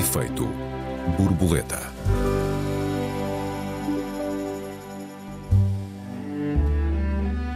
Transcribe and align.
Efeito 0.00 0.48
borboleta. 1.18 1.78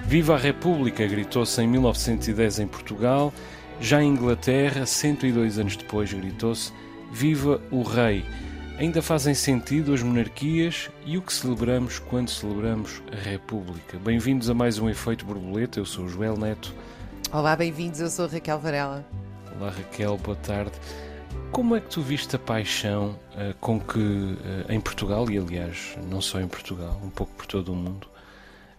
Viva 0.04 0.34
a 0.34 0.36
República! 0.36 1.06
gritou-se 1.06 1.62
em 1.62 1.66
1910 1.66 2.58
em 2.58 2.66
Portugal. 2.66 3.32
Já 3.80 4.02
em 4.02 4.10
Inglaterra, 4.10 4.84
102 4.84 5.58
anos 5.58 5.74
depois, 5.74 6.12
gritou-se 6.12 6.70
Viva 7.10 7.62
o 7.70 7.82
Rei! 7.82 8.22
Ainda 8.78 9.00
fazem 9.00 9.32
sentido 9.32 9.94
as 9.94 10.02
monarquias 10.02 10.90
e 11.06 11.16
o 11.16 11.22
que 11.22 11.32
celebramos 11.32 11.98
quando 11.98 12.28
celebramos 12.28 13.02
a 13.10 13.16
República. 13.16 13.98
Bem-vindos 13.98 14.50
a 14.50 14.54
mais 14.54 14.78
um 14.78 14.90
Efeito 14.90 15.24
Borboleta. 15.24 15.80
Eu 15.80 15.86
sou 15.86 16.04
o 16.04 16.08
Joel 16.10 16.36
Neto. 16.36 16.74
Olá, 17.32 17.56
bem-vindos. 17.56 18.00
Eu 18.00 18.10
sou 18.10 18.26
Raquel 18.26 18.58
Varela. 18.58 19.02
Olá, 19.58 19.70
Raquel. 19.70 20.18
Boa 20.18 20.36
tarde. 20.36 20.72
Como 21.54 21.76
é 21.76 21.80
que 21.80 21.88
tu 21.88 22.02
viste 22.02 22.34
a 22.34 22.38
paixão 22.38 23.16
uh, 23.36 23.54
com 23.60 23.78
que 23.78 23.96
uh, 23.96 24.36
em 24.68 24.80
Portugal, 24.80 25.30
e 25.30 25.38
aliás 25.38 25.96
não 26.10 26.20
só 26.20 26.40
em 26.40 26.48
Portugal, 26.48 27.00
um 27.00 27.10
pouco 27.10 27.32
por 27.34 27.46
todo 27.46 27.72
o 27.72 27.76
mundo, 27.76 28.08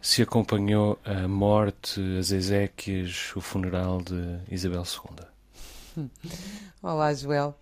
se 0.01 0.21
acompanhou 0.21 0.99
a 1.05 1.25
morte, 1.25 2.01
as 2.19 2.31
exéquias, 2.31 3.31
o 3.33 3.39
funeral 3.39 4.01
de 4.01 4.39
Isabel 4.51 4.83
II? 4.83 6.09
Olá, 6.83 7.13
Joel. 7.13 7.57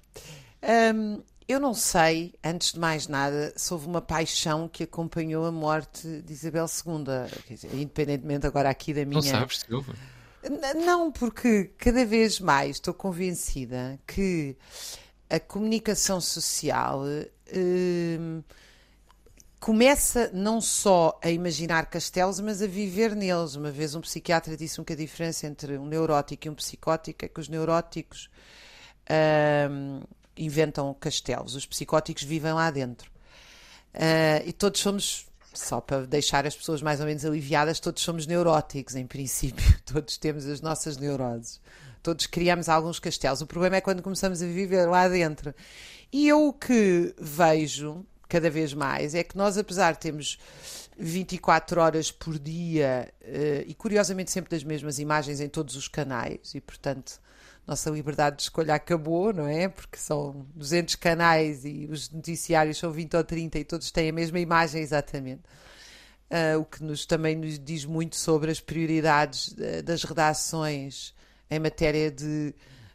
Um, 0.64 1.22
eu 1.48 1.60
não 1.60 1.76
sei, 1.76 2.34
antes 2.44 2.74
de 2.74 2.80
mais 2.80 3.08
nada, 3.08 3.54
se 3.56 3.72
houve 3.72 3.86
uma 3.86 4.02
paixão 4.02 4.68
que 4.68 4.82
acompanhou 4.82 5.46
a 5.46 5.52
morte 5.52 6.24
de 6.24 6.34
Isabel 6.34 6.66
II, 6.66 7.06
dizer, 7.48 7.70
independentemente 7.76 8.48
agora 8.48 8.68
aqui 8.68 8.92
da 8.96 9.06
minha. 9.06 9.22
Não 9.22 9.30
sabes 9.30 9.60
se 9.60 9.72
houve? 9.72 9.92
Não, 10.84 11.12
porque 11.12 11.72
cada 11.78 12.04
vez 12.04 12.40
mais 12.40 12.78
estou 12.78 12.96
convencida 12.96 14.00
que 14.08 14.58
a 15.34 15.40
comunicação 15.40 16.22
social 16.22 17.02
hum, 17.52 18.44
começa 19.60 20.30
não 20.32 20.62
só 20.62 21.20
a 21.24 21.32
imaginar 21.32 21.88
castelos, 21.88 22.40
mas 22.40 22.62
a 22.62 22.68
viver 22.68 23.16
neles. 23.16 23.56
Uma 23.56 23.72
vez 23.72 23.96
um 23.96 24.02
psiquiatra 24.02 24.56
disse-me 24.56 24.86
que 24.86 24.94
a 24.94 24.96
diferença 24.96 25.48
entre 25.48 25.76
um 25.76 25.88
neurótico 25.88 26.46
e 26.46 26.50
um 26.52 26.54
psicótico 26.54 27.26
é 27.26 27.28
que 27.28 27.40
os 27.40 27.50
neuróticos 27.50 28.30
hum, 29.72 30.02
inventam 30.38 30.94
castelos, 30.94 31.56
os 31.56 31.66
psicóticos 31.66 32.22
vivem 32.22 32.54
lá 32.54 32.70
dentro. 32.70 33.12
Uh, 33.96 34.48
e 34.48 34.54
todos 34.54 34.82
somos 34.82 35.26
só 35.52 35.82
para 35.82 36.06
deixar 36.06 36.46
as 36.46 36.56
pessoas 36.56 36.82
mais 36.82 37.00
ou 37.00 37.08
menos 37.08 37.26
aliviadas, 37.26 37.80
todos 37.80 38.04
somos 38.04 38.28
neuróticos, 38.28 38.96
em 38.96 39.08
princípio, 39.08 39.64
todos 39.86 40.16
temos 40.18 40.46
as 40.46 40.62
nossas 40.62 40.98
neuroses 40.98 41.60
todos 42.04 42.28
criamos 42.28 42.68
alguns 42.68 43.00
castelos. 43.00 43.42
O 43.42 43.48
problema 43.48 43.78
é 43.78 43.82
quando 43.82 44.04
começamos 44.04 44.44
a 44.44 44.46
viver 44.46 44.86
lá 44.86 45.08
dentro. 45.08 45.56
E 46.12 46.28
eu 46.28 46.48
o 46.48 46.54
que 46.54 47.16
vejo 47.18 48.06
cada 48.28 48.50
vez 48.50 48.74
mais 48.74 49.16
é 49.16 49.24
que 49.24 49.38
nós, 49.38 49.58
apesar 49.58 49.94
de 49.94 50.00
termos 50.00 50.38
24 50.98 51.82
horas 51.82 52.12
por 52.12 52.38
dia 52.38 53.12
uh, 53.22 53.64
e 53.66 53.74
curiosamente 53.74 54.32
sempre 54.32 54.52
das 54.52 54.64
mesmas 54.64 55.00
imagens 55.00 55.40
em 55.40 55.48
todos 55.48 55.76
os 55.76 55.88
canais, 55.88 56.54
e 56.54 56.62
portanto 56.62 57.22
nossa 57.66 57.90
liberdade 57.90 58.38
de 58.38 58.44
escolha 58.44 58.76
acabou, 58.76 59.34
não 59.34 59.48
é? 59.48 59.70
Porque 59.70 59.98
são 59.98 60.46
200 60.54 60.96
canais 60.96 61.64
e 61.64 61.88
os 61.90 62.10
noticiários 62.10 62.78
são 62.78 62.92
20 62.92 63.16
ou 63.16 63.24
30 63.24 63.60
e 63.60 63.64
todos 63.64 63.90
têm 63.90 64.10
a 64.10 64.14
mesma 64.14 64.40
imagem 64.40 64.82
exatamente. 64.82 65.44
Uh, 66.30 66.60
o 66.60 66.66
que 66.66 66.84
nos, 66.84 67.06
também 67.06 67.36
nos 67.36 67.58
diz 67.60 67.86
muito 67.86 68.16
sobre 68.16 68.52
as 68.52 68.60
prioridades 68.60 69.50
uh, 69.50 69.84
das 69.84 70.04
redações 70.04 71.14
em 71.56 71.60
matéria 71.60 72.12
de 72.12 72.54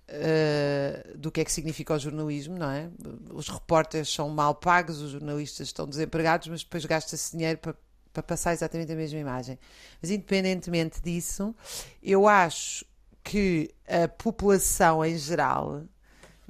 uh, 0.09 1.19
do 1.19 1.31
que 1.31 1.41
é 1.41 1.45
que 1.45 1.53
significa 1.53 1.95
o 1.95 1.99
jornalismo, 1.99 2.59
não 2.59 2.71
é? 2.71 2.89
Os 3.33 3.49
repórteres 3.49 4.13
são 4.13 4.29
mal 4.29 4.55
pagos, 4.55 5.01
os 5.01 5.11
jornalistas 5.11 5.69
estão 5.69 5.87
desempregados, 5.87 6.49
mas 6.49 6.63
depois 6.63 6.85
gasta-se 6.85 7.37
dinheiro 7.37 7.59
para, 7.59 7.75
para 8.13 8.23
passar 8.23 8.53
exatamente 8.53 8.93
a 8.93 8.97
mesma 8.97 9.19
imagem. 9.19 9.59
Mas 10.01 10.11
independentemente 10.11 11.01
disso, 11.01 11.55
eu 12.03 12.27
acho 12.27 12.85
que 13.23 13.71
a 13.87 14.09
população 14.09 15.05
em 15.05 15.19
geral 15.19 15.83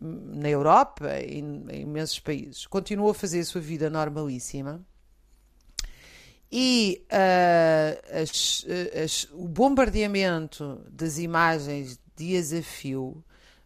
na 0.01 0.49
Europa 0.49 1.19
e 1.19 1.41
em 1.41 1.65
imensos 1.81 2.21
países 2.21 2.67
continua 2.67 3.11
a 3.11 3.15
fazer 3.15 3.41
a 3.41 3.45
sua 3.45 3.61
vida 3.61 3.91
normalíssima 3.91 4.81
e 6.51 7.05
uh, 7.13 8.23
as, 8.23 8.65
as, 9.05 9.29
o 9.33 9.47
bombardeamento 9.47 10.81
das 10.91 11.19
imagens 11.19 12.01
dias 12.17 12.53
a 12.53 12.63
fio 12.63 13.23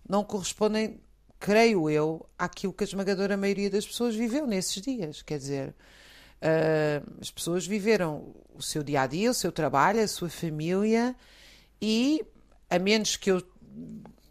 não 0.08 0.24
correspondem, 0.24 1.00
creio 1.38 1.88
eu, 1.88 2.26
àquilo 2.36 2.72
que 2.72 2.82
a 2.82 2.86
esmagadora 2.86 3.36
maioria 3.36 3.70
das 3.70 3.86
pessoas 3.86 4.16
viveu 4.16 4.46
nesses 4.46 4.82
dias. 4.82 5.22
Quer 5.22 5.38
dizer, 5.38 5.68
uh, 5.68 7.18
as 7.20 7.30
pessoas 7.30 7.66
viveram 7.66 8.34
o 8.54 8.60
seu 8.60 8.82
dia 8.82 9.02
a 9.02 9.06
dia, 9.06 9.30
o 9.30 9.34
seu 9.34 9.52
trabalho, 9.52 10.02
a 10.02 10.08
sua 10.08 10.28
família 10.28 11.14
e, 11.80 12.24
a 12.68 12.78
menos 12.78 13.16
que 13.16 13.30
eu 13.30 13.42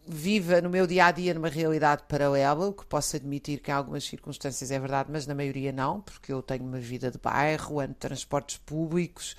viva 0.06 0.60
no 0.60 0.68
meu 0.68 0.86
dia 0.86 1.06
a 1.06 1.10
dia 1.12 1.32
numa 1.32 1.48
realidade 1.48 2.02
paralela, 2.08 2.66
o 2.68 2.72
que 2.72 2.84
posso 2.84 3.16
admitir 3.16 3.60
que 3.60 3.70
em 3.70 3.74
algumas 3.74 4.04
circunstâncias 4.04 4.70
é 4.70 4.78
verdade, 4.78 5.08
mas 5.12 5.26
na 5.26 5.34
maioria 5.34 5.72
não, 5.72 6.00
porque 6.00 6.32
eu 6.32 6.42
tenho 6.42 6.64
uma 6.64 6.78
vida 6.78 7.10
de 7.10 7.18
bairro, 7.18 7.80
ando 7.80 7.92
de 7.92 7.98
transportes 7.98 8.56
públicos, 8.58 9.36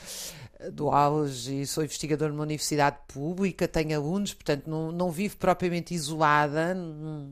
dou 0.72 0.92
aulas 0.92 1.48
e 1.48 1.66
sou 1.68 1.84
investigador 1.84 2.30
numa 2.30 2.44
universidade 2.44 2.98
pública, 3.08 3.68
tenho 3.68 3.98
alunos, 3.98 4.34
portanto 4.34 4.70
não, 4.70 4.92
não 4.92 5.12
vivo 5.12 5.38
propriamente 5.38 5.94
isolada, 5.94 6.74
não, 6.74 7.32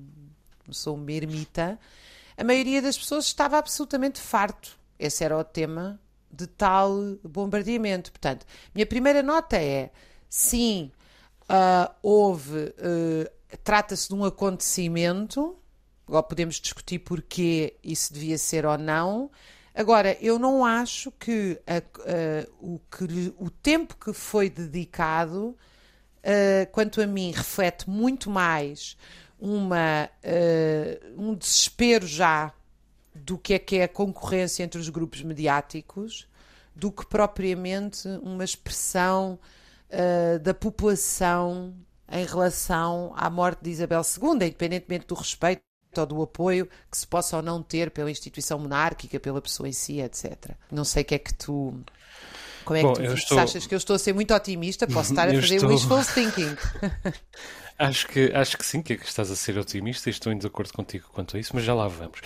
não 0.67 0.73
sou 0.73 0.95
uma 0.95 1.11
ermita. 1.11 1.79
A 2.37 2.43
maioria 2.43 2.81
das 2.81 2.97
pessoas 2.97 3.25
estava 3.25 3.57
absolutamente 3.57 4.19
farto. 4.19 4.77
Esse 4.99 5.23
era 5.23 5.37
o 5.37 5.43
tema 5.43 5.99
de 6.31 6.47
tal 6.47 6.91
bombardeamento. 7.23 8.11
Portanto, 8.11 8.45
minha 8.73 8.85
primeira 8.85 9.21
nota 9.21 9.57
é: 9.57 9.91
sim, 10.29 10.91
Uh, 11.51 11.93
houve. 12.01 12.73
Uh, 12.77 13.41
Trata-se 13.65 14.07
de 14.07 14.15
um 14.15 14.23
acontecimento, 14.23 15.57
agora 16.07 16.23
podemos 16.23 16.55
discutir 16.55 16.99
porquê 16.99 17.75
isso 17.83 18.13
devia 18.13 18.37
ser 18.37 18.65
ou 18.65 18.77
não. 18.77 19.29
Agora, 19.75 20.17
eu 20.21 20.39
não 20.39 20.63
acho 20.63 21.11
que, 21.11 21.59
a, 21.67 21.81
o, 22.61 22.79
que 22.79 23.33
o 23.37 23.49
tempo 23.49 23.97
que 23.97 24.13
foi 24.13 24.49
dedicado, 24.49 25.57
quanto 26.71 27.01
a 27.01 27.05
mim, 27.05 27.31
reflete 27.31 27.89
muito 27.89 28.29
mais 28.29 28.95
uma, 29.37 30.09
um 31.17 31.35
desespero 31.35 32.07
já 32.07 32.53
do 33.13 33.37
que 33.37 33.53
é 33.53 33.59
que 33.59 33.75
é 33.79 33.83
a 33.83 33.89
concorrência 33.89 34.63
entre 34.63 34.79
os 34.79 34.87
grupos 34.87 35.21
mediáticos 35.21 36.25
do 36.73 36.89
que 36.89 37.05
propriamente 37.05 38.07
uma 38.23 38.45
expressão 38.45 39.37
uh, 39.91 40.39
da 40.39 40.53
população 40.53 41.73
em 42.11 42.25
relação 42.25 43.13
à 43.15 43.29
morte 43.29 43.63
de 43.63 43.69
Isabel 43.69 44.01
II, 44.01 44.31
independentemente 44.35 45.07
do 45.07 45.15
respeito 45.15 45.61
ou 45.97 46.05
do 46.05 46.21
apoio 46.21 46.69
que 46.89 46.97
se 46.97 47.07
possa 47.07 47.37
ou 47.37 47.43
não 47.43 47.61
ter 47.61 47.91
pela 47.91 48.09
instituição 48.09 48.59
monárquica, 48.59 49.19
pela 49.19 49.41
pessoa 49.41 49.67
em 49.67 49.73
si, 49.73 49.99
etc. 49.99 50.51
Não 50.71 50.85
sei 50.85 51.03
o 51.03 51.05
que 51.05 51.15
é 51.15 51.19
que 51.19 51.33
tu. 51.33 51.73
Como 52.63 52.77
é 52.77 52.81
Bom, 52.83 52.93
que 52.93 53.03
tu 53.03 53.13
estou... 53.13 53.39
achas 53.39 53.65
que 53.65 53.73
eu 53.73 53.77
estou 53.77 53.95
a 53.95 53.99
ser 53.99 54.13
muito 54.13 54.33
otimista? 54.33 54.87
Posso 54.87 55.11
estar 55.13 55.27
a 55.27 55.33
fazer 55.33 55.55
estou... 55.55 55.69
wishful 55.69 56.03
thinking. 56.03 56.55
acho, 57.77 58.07
que, 58.07 58.31
acho 58.33 58.57
que 58.57 58.65
sim, 58.65 58.81
que, 58.81 58.93
é 58.93 58.97
que 58.97 59.05
estás 59.05 59.31
a 59.31 59.35
ser 59.35 59.57
otimista 59.57 60.09
e 60.09 60.11
estou 60.11 60.31
em 60.31 60.37
desacordo 60.37 60.71
contigo 60.73 61.07
quanto 61.11 61.35
a 61.35 61.39
isso, 61.39 61.51
mas 61.53 61.63
já 61.63 61.73
lá 61.73 61.87
vamos. 61.87 62.21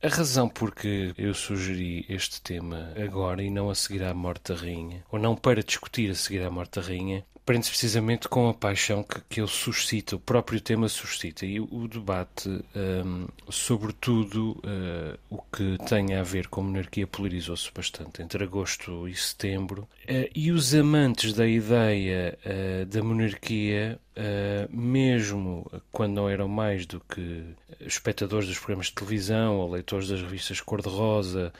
A 0.00 0.06
razão 0.06 0.48
porque 0.48 1.12
eu 1.18 1.34
sugeri 1.34 2.06
este 2.08 2.40
tema 2.40 2.92
agora 2.96 3.42
e 3.42 3.50
não 3.50 3.68
a 3.68 3.74
seguir 3.74 4.04
à 4.04 4.14
morte 4.14 4.52
da 4.52 4.60
rainha, 4.60 5.04
ou 5.10 5.18
não 5.18 5.34
para 5.34 5.60
discutir 5.60 6.08
a 6.08 6.14
seguir 6.14 6.40
à 6.44 6.50
morte 6.52 6.78
da 6.78 6.86
rainha, 6.86 7.26
prende-se 7.48 7.70
precisamente 7.70 8.28
com 8.28 8.46
a 8.46 8.52
paixão 8.52 9.02
que, 9.02 9.22
que 9.26 9.40
ele 9.40 9.48
suscita, 9.48 10.16
o 10.16 10.20
próprio 10.20 10.60
tema 10.60 10.86
suscita. 10.86 11.46
E 11.46 11.58
o, 11.58 11.88
debate, 11.88 12.46
um, 12.46 13.26
sobretudo 13.48 14.50
uh, 14.58 15.18
o 15.30 15.40
que 15.50 15.78
tem 15.88 16.14
a 16.14 16.22
ver 16.22 16.48
com 16.48 16.60
a 16.60 16.64
monarquia, 16.64 17.06
polarizou-se 17.06 17.70
bastante 17.74 18.20
entre 18.20 18.44
agosto 18.44 19.08
e 19.08 19.14
setembro. 19.14 19.88
Uh, 20.04 20.28
e 20.34 20.52
os 20.52 20.74
amantes 20.74 21.32
da 21.32 21.46
ideia 21.46 22.38
uh, 22.44 22.84
da 22.84 23.02
monarquia, 23.02 23.98
mesmo 24.68 25.70
quando 25.90 26.16
não 26.16 26.28
eram 26.28 26.48
mais 26.48 26.84
do 26.84 27.00
que 27.00 27.44
espectadores 27.80 28.46
dos 28.46 28.58
programas 28.58 28.88
de 28.88 28.94
televisão 28.94 29.56
ou 29.56 29.70
leitores 29.70 30.08
das 30.08 30.20
revistas 30.20 30.60
cor-de-rosa, 30.60 31.50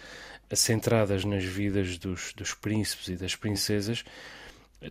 centradas 0.52 1.24
nas 1.24 1.44
vidas 1.44 1.96
dos, 1.96 2.34
dos 2.34 2.52
príncipes 2.52 3.08
e 3.08 3.16
das 3.16 3.34
princesas, 3.34 4.04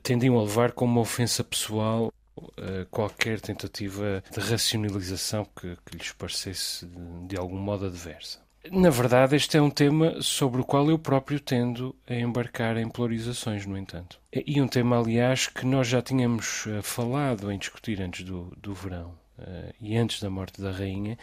tendiam 0.01 0.38
a 0.38 0.44
levar 0.44 0.72
como 0.72 0.94
uma 0.94 1.01
ofensa 1.01 1.44
pessoal 1.44 2.13
uh, 2.38 2.86
qualquer 2.89 3.39
tentativa 3.39 4.24
de 4.31 4.39
racionalização 4.39 5.45
que, 5.45 5.78
que 5.86 5.98
lhes 5.98 6.12
parecesse 6.12 6.86
de, 6.86 7.28
de, 7.28 7.38
algum 7.38 7.57
modo 7.57 7.86
adversa. 7.86 8.39
Na 8.69 8.89
verdade, 8.89 9.36
este 9.36 9.56
é 9.56 9.62
um 9.62 9.69
tema 9.69 10.22
sobre 10.22 10.60
o 10.60 10.66
qual 10.66 10.89
eu 10.89 11.00
próprio 11.00 11.39
tendo 11.39 11.95
a 12.07 12.13
embarcar 12.13 12.75
em 12.78 12.89
polarizações, 12.89 13.66
no 13.66 13.78
entanto. 13.78 14.19
E 14.34 14.62
um 14.62 14.68
tema, 14.68 15.00
aliás, 15.00 15.48
que 15.48 15.66
nós 15.66 15.88
já 15.88 16.01
tínhamos 16.01 16.66
uh, 16.66 16.81
falado 16.81 17.51
em 17.51 17.57
discutir 17.57 18.01
antes 18.01 18.25
do, 18.25 18.54
do 18.57 18.74
verão 18.74 19.18
uh, 19.40 19.74
e 19.80 19.95
antes 19.95 20.22
da 20.22 20.30
morte 20.30 20.62
da 20.62 20.72
rainha, 20.72 21.18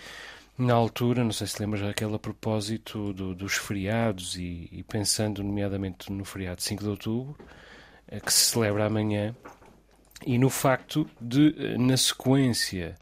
na 0.56 0.72
altura, 0.72 1.24
não 1.24 1.32
sei 1.32 1.48
se 1.48 1.60
lembras 1.60 1.82
aquele 1.82 2.14
a 2.14 2.18
propósito 2.18 3.12
do, 3.12 3.34
dos 3.34 3.54
feriados 3.54 4.36
e, 4.36 4.68
e, 4.70 4.84
pensando 4.84 5.42
nomeadamente 5.42 6.12
no 6.12 6.24
feriado 6.24 6.62
5 6.62 6.82
de 6.82 6.88
outubro, 6.88 7.36
eh, 7.40 7.63
que 8.24 8.32
se 8.32 8.52
celebra 8.52 8.86
amanhã, 8.86 9.34
e 10.26 10.38
no 10.38 10.48
facto 10.48 11.08
de, 11.20 11.54
eh, 11.58 11.78
na 11.78 11.96
sequência 11.96 12.94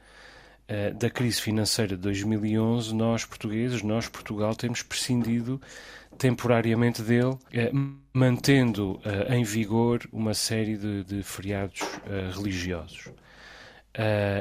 uh, 0.69 0.94
da 0.94 1.08
crise 1.08 1.40
financeira 1.40 1.96
de 1.96 2.02
2011, 2.02 2.94
nós 2.94 3.25
portugueses, 3.25 3.82
nós 3.82 4.08
Portugal, 4.08 4.54
temos 4.54 4.82
prescindido 4.82 5.60
temporariamente 6.19 7.00
dele, 7.00 7.38
mantendo 8.12 9.00
em 9.31 9.43
vigor 9.43 10.06
uma 10.12 10.34
série 10.34 10.76
de, 10.76 11.02
de 11.05 11.22
feriados 11.22 11.81
religiosos. 12.37 13.08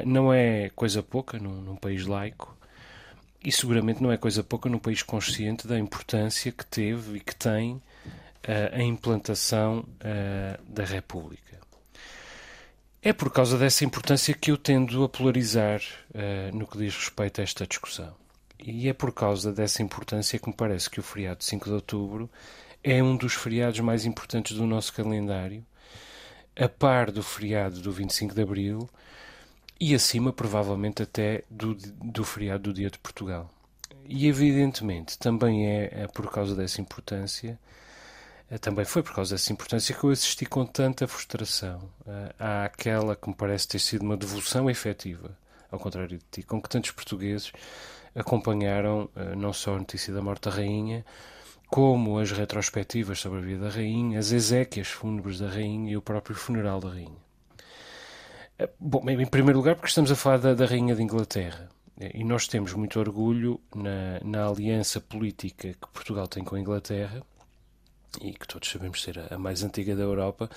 não 0.04 0.32
é 0.32 0.68
coisa 0.76 1.02
pouca 1.02 1.38
num, 1.38 1.62
num 1.62 1.74
país 1.74 2.06
laico, 2.06 2.54
e 3.44 3.50
seguramente 3.50 4.02
não 4.02 4.12
é 4.12 4.16
coisa 4.16 4.44
pouca 4.44 4.68
num 4.68 4.78
país 4.78 5.02
consciente 5.02 5.66
da 5.66 5.78
importância 5.78 6.52
que 6.52 6.64
teve 6.64 7.16
e 7.16 7.20
que 7.20 7.34
tem 7.34 7.80
a 8.72 8.82
implantação 8.82 9.84
da 10.68 10.84
República. 10.84 11.60
É 13.00 13.12
por 13.12 13.32
causa 13.32 13.58
dessa 13.58 13.84
importância 13.84 14.34
que 14.34 14.50
eu 14.50 14.56
tendo 14.56 15.04
a 15.04 15.08
polarizar 15.08 15.80
no 16.52 16.66
que 16.66 16.78
diz 16.78 16.94
respeito 16.94 17.40
a 17.40 17.44
esta 17.44 17.66
discussão. 17.66 18.14
E 18.64 18.88
é 18.88 18.92
por 18.92 19.12
causa 19.12 19.52
dessa 19.52 19.82
importância 19.82 20.38
que 20.38 20.48
me 20.48 20.54
parece 20.54 20.88
que 20.88 21.00
o 21.00 21.02
feriado 21.02 21.38
de 21.38 21.44
5 21.46 21.64
de 21.64 21.74
outubro 21.74 22.30
é 22.82 23.02
um 23.02 23.16
dos 23.16 23.34
feriados 23.34 23.80
mais 23.80 24.04
importantes 24.04 24.56
do 24.56 24.66
nosso 24.66 24.92
calendário, 24.92 25.64
a 26.56 26.68
par 26.68 27.10
do 27.10 27.22
feriado 27.22 27.80
do 27.80 27.90
25 27.90 28.34
de 28.34 28.42
abril 28.42 28.88
e 29.80 29.94
acima, 29.94 30.32
provavelmente, 30.32 31.02
até 31.02 31.42
do, 31.50 31.74
do 31.74 32.24
feriado 32.24 32.64
do 32.64 32.72
Dia 32.72 32.90
de 32.90 32.98
Portugal. 32.98 33.50
E, 34.04 34.26
evidentemente, 34.26 35.18
também 35.18 35.66
é, 35.66 36.02
é 36.02 36.06
por 36.06 36.30
causa 36.30 36.54
dessa 36.54 36.80
importância, 36.80 37.58
também 38.58 38.84
foi 38.84 39.02
por 39.02 39.14
causa 39.14 39.34
dessa 39.34 39.52
importância 39.52 39.94
que 39.94 40.04
eu 40.04 40.10
assisti 40.10 40.44
com 40.44 40.66
tanta 40.66 41.08
frustração 41.08 41.88
à 42.38 42.64
àquela 42.64 43.16
que 43.16 43.28
me 43.28 43.34
parece 43.34 43.68
ter 43.68 43.78
sido 43.78 44.02
uma 44.02 44.16
devolução 44.16 44.68
efetiva, 44.68 45.36
ao 45.70 45.78
contrário 45.78 46.18
de 46.18 46.24
ti, 46.30 46.42
com 46.42 46.60
que 46.60 46.68
tantos 46.68 46.90
portugueses 46.90 47.52
acompanharam 48.14 49.08
eh, 49.16 49.34
não 49.34 49.52
só 49.52 49.74
a 49.74 49.78
notícia 49.78 50.12
da 50.12 50.20
morte 50.20 50.48
da 50.48 50.54
Rainha, 50.54 51.04
como 51.68 52.18
as 52.18 52.30
retrospectivas 52.30 53.18
sobre 53.18 53.38
a 53.38 53.42
vida 53.42 53.64
da 53.64 53.70
Rainha, 53.70 54.18
as 54.18 54.30
exéquias 54.30 54.88
fúnebres 54.88 55.38
da 55.38 55.48
Rainha 55.48 55.92
e 55.92 55.96
o 55.96 56.02
próprio 56.02 56.36
funeral 56.36 56.80
da 56.80 56.90
Rainha. 56.90 57.22
Eh, 58.58 58.68
bom, 58.78 59.02
em 59.08 59.26
primeiro 59.26 59.58
lugar, 59.58 59.74
porque 59.74 59.88
estamos 59.88 60.12
a 60.12 60.16
falar 60.16 60.38
da, 60.38 60.54
da 60.54 60.66
Rainha 60.66 60.94
de 60.94 61.02
Inglaterra. 61.02 61.70
Eh, 61.98 62.10
e 62.14 62.24
nós 62.24 62.46
temos 62.46 62.74
muito 62.74 63.00
orgulho 63.00 63.60
na, 63.74 64.20
na, 64.22 64.46
aliança 64.46 65.00
política 65.00 65.72
que 65.72 65.88
Portugal 65.92 66.28
tem 66.28 66.44
com 66.44 66.56
a 66.56 66.60
Inglaterra, 66.60 67.22
e 68.20 68.32
que 68.32 68.46
todos 68.46 68.70
sabemos 68.70 69.02
ser 69.02 69.18
a, 69.30 69.38
mais 69.38 69.62
antiga 69.62 69.96
da 69.96 70.02
Europa, 70.02 70.50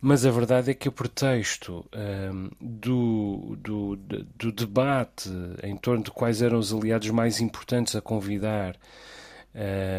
mas 0.00 0.24
a 0.24 0.30
verdade 0.30 0.70
é 0.70 0.74
que 0.74 0.88
o 0.88 0.92
pretexto 0.92 1.84
um, 2.32 2.50
do, 2.60 3.56
do, 3.56 3.96
do, 3.96 4.52
debate 4.52 5.28
em 5.62 5.76
torno 5.76 6.04
de 6.04 6.10
quais 6.10 6.40
eram 6.40 6.58
os 6.58 6.72
aliados 6.72 7.10
mais 7.10 7.40
importantes 7.40 7.96
a 7.96 8.00
convidar 8.00 8.76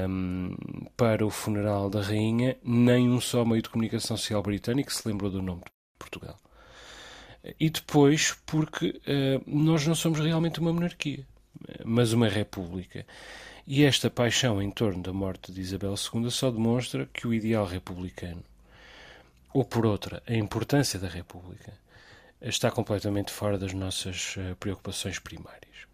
um, 0.07 0.56
para 0.96 1.25
o 1.25 1.30
funeral 1.30 1.90
da 1.90 2.01
Rainha, 2.01 2.57
nem 2.63 3.10
um 3.10 3.19
só 3.19 3.44
meio 3.44 3.62
de 3.62 3.69
comunicação 3.69 4.16
social 4.16 4.42
britânico 4.42 4.94
se 4.94 5.07
lembrou 5.07 5.30
do 5.30 5.42
nome 5.42 5.62
de 5.62 5.72
Portugal 5.98 6.38
e 7.60 7.69
depois 7.69 8.36
porque 8.45 8.90
uh, 8.90 9.44
nós 9.45 9.86
não 9.88 9.95
somos 9.95 10.19
realmente 10.19 10.60
uma 10.60 10.74
monarquia, 10.74 11.25
mas 11.86 12.13
uma 12.13 12.28
república. 12.28 13.06
E 13.71 13.86
esta 13.86 14.10
paixão 14.10 14.60
em 14.60 14.71
torno 14.71 15.04
da 15.04 15.13
morte 15.13 15.51
de 15.51 15.62
Isabel 15.62 15.94
II 15.94 16.31
só 16.31 16.50
demonstra 16.50 17.07
que 17.13 17.27
o 17.27 17.33
ideal 17.36 17.68
republicano, 17.68 18.44
ou 19.54 19.63
por 19.63 19.86
outra, 19.86 20.24
a 20.25 20.33
importância 20.33 20.98
da 20.98 21.07
república, 21.07 21.71
está 22.42 22.71
completamente 22.71 23.31
fora 23.31 23.60
das 23.60 23.71
nossas 23.71 24.36
uh, 24.38 24.56
preocupações 24.56 25.19
primárias. 25.19 25.86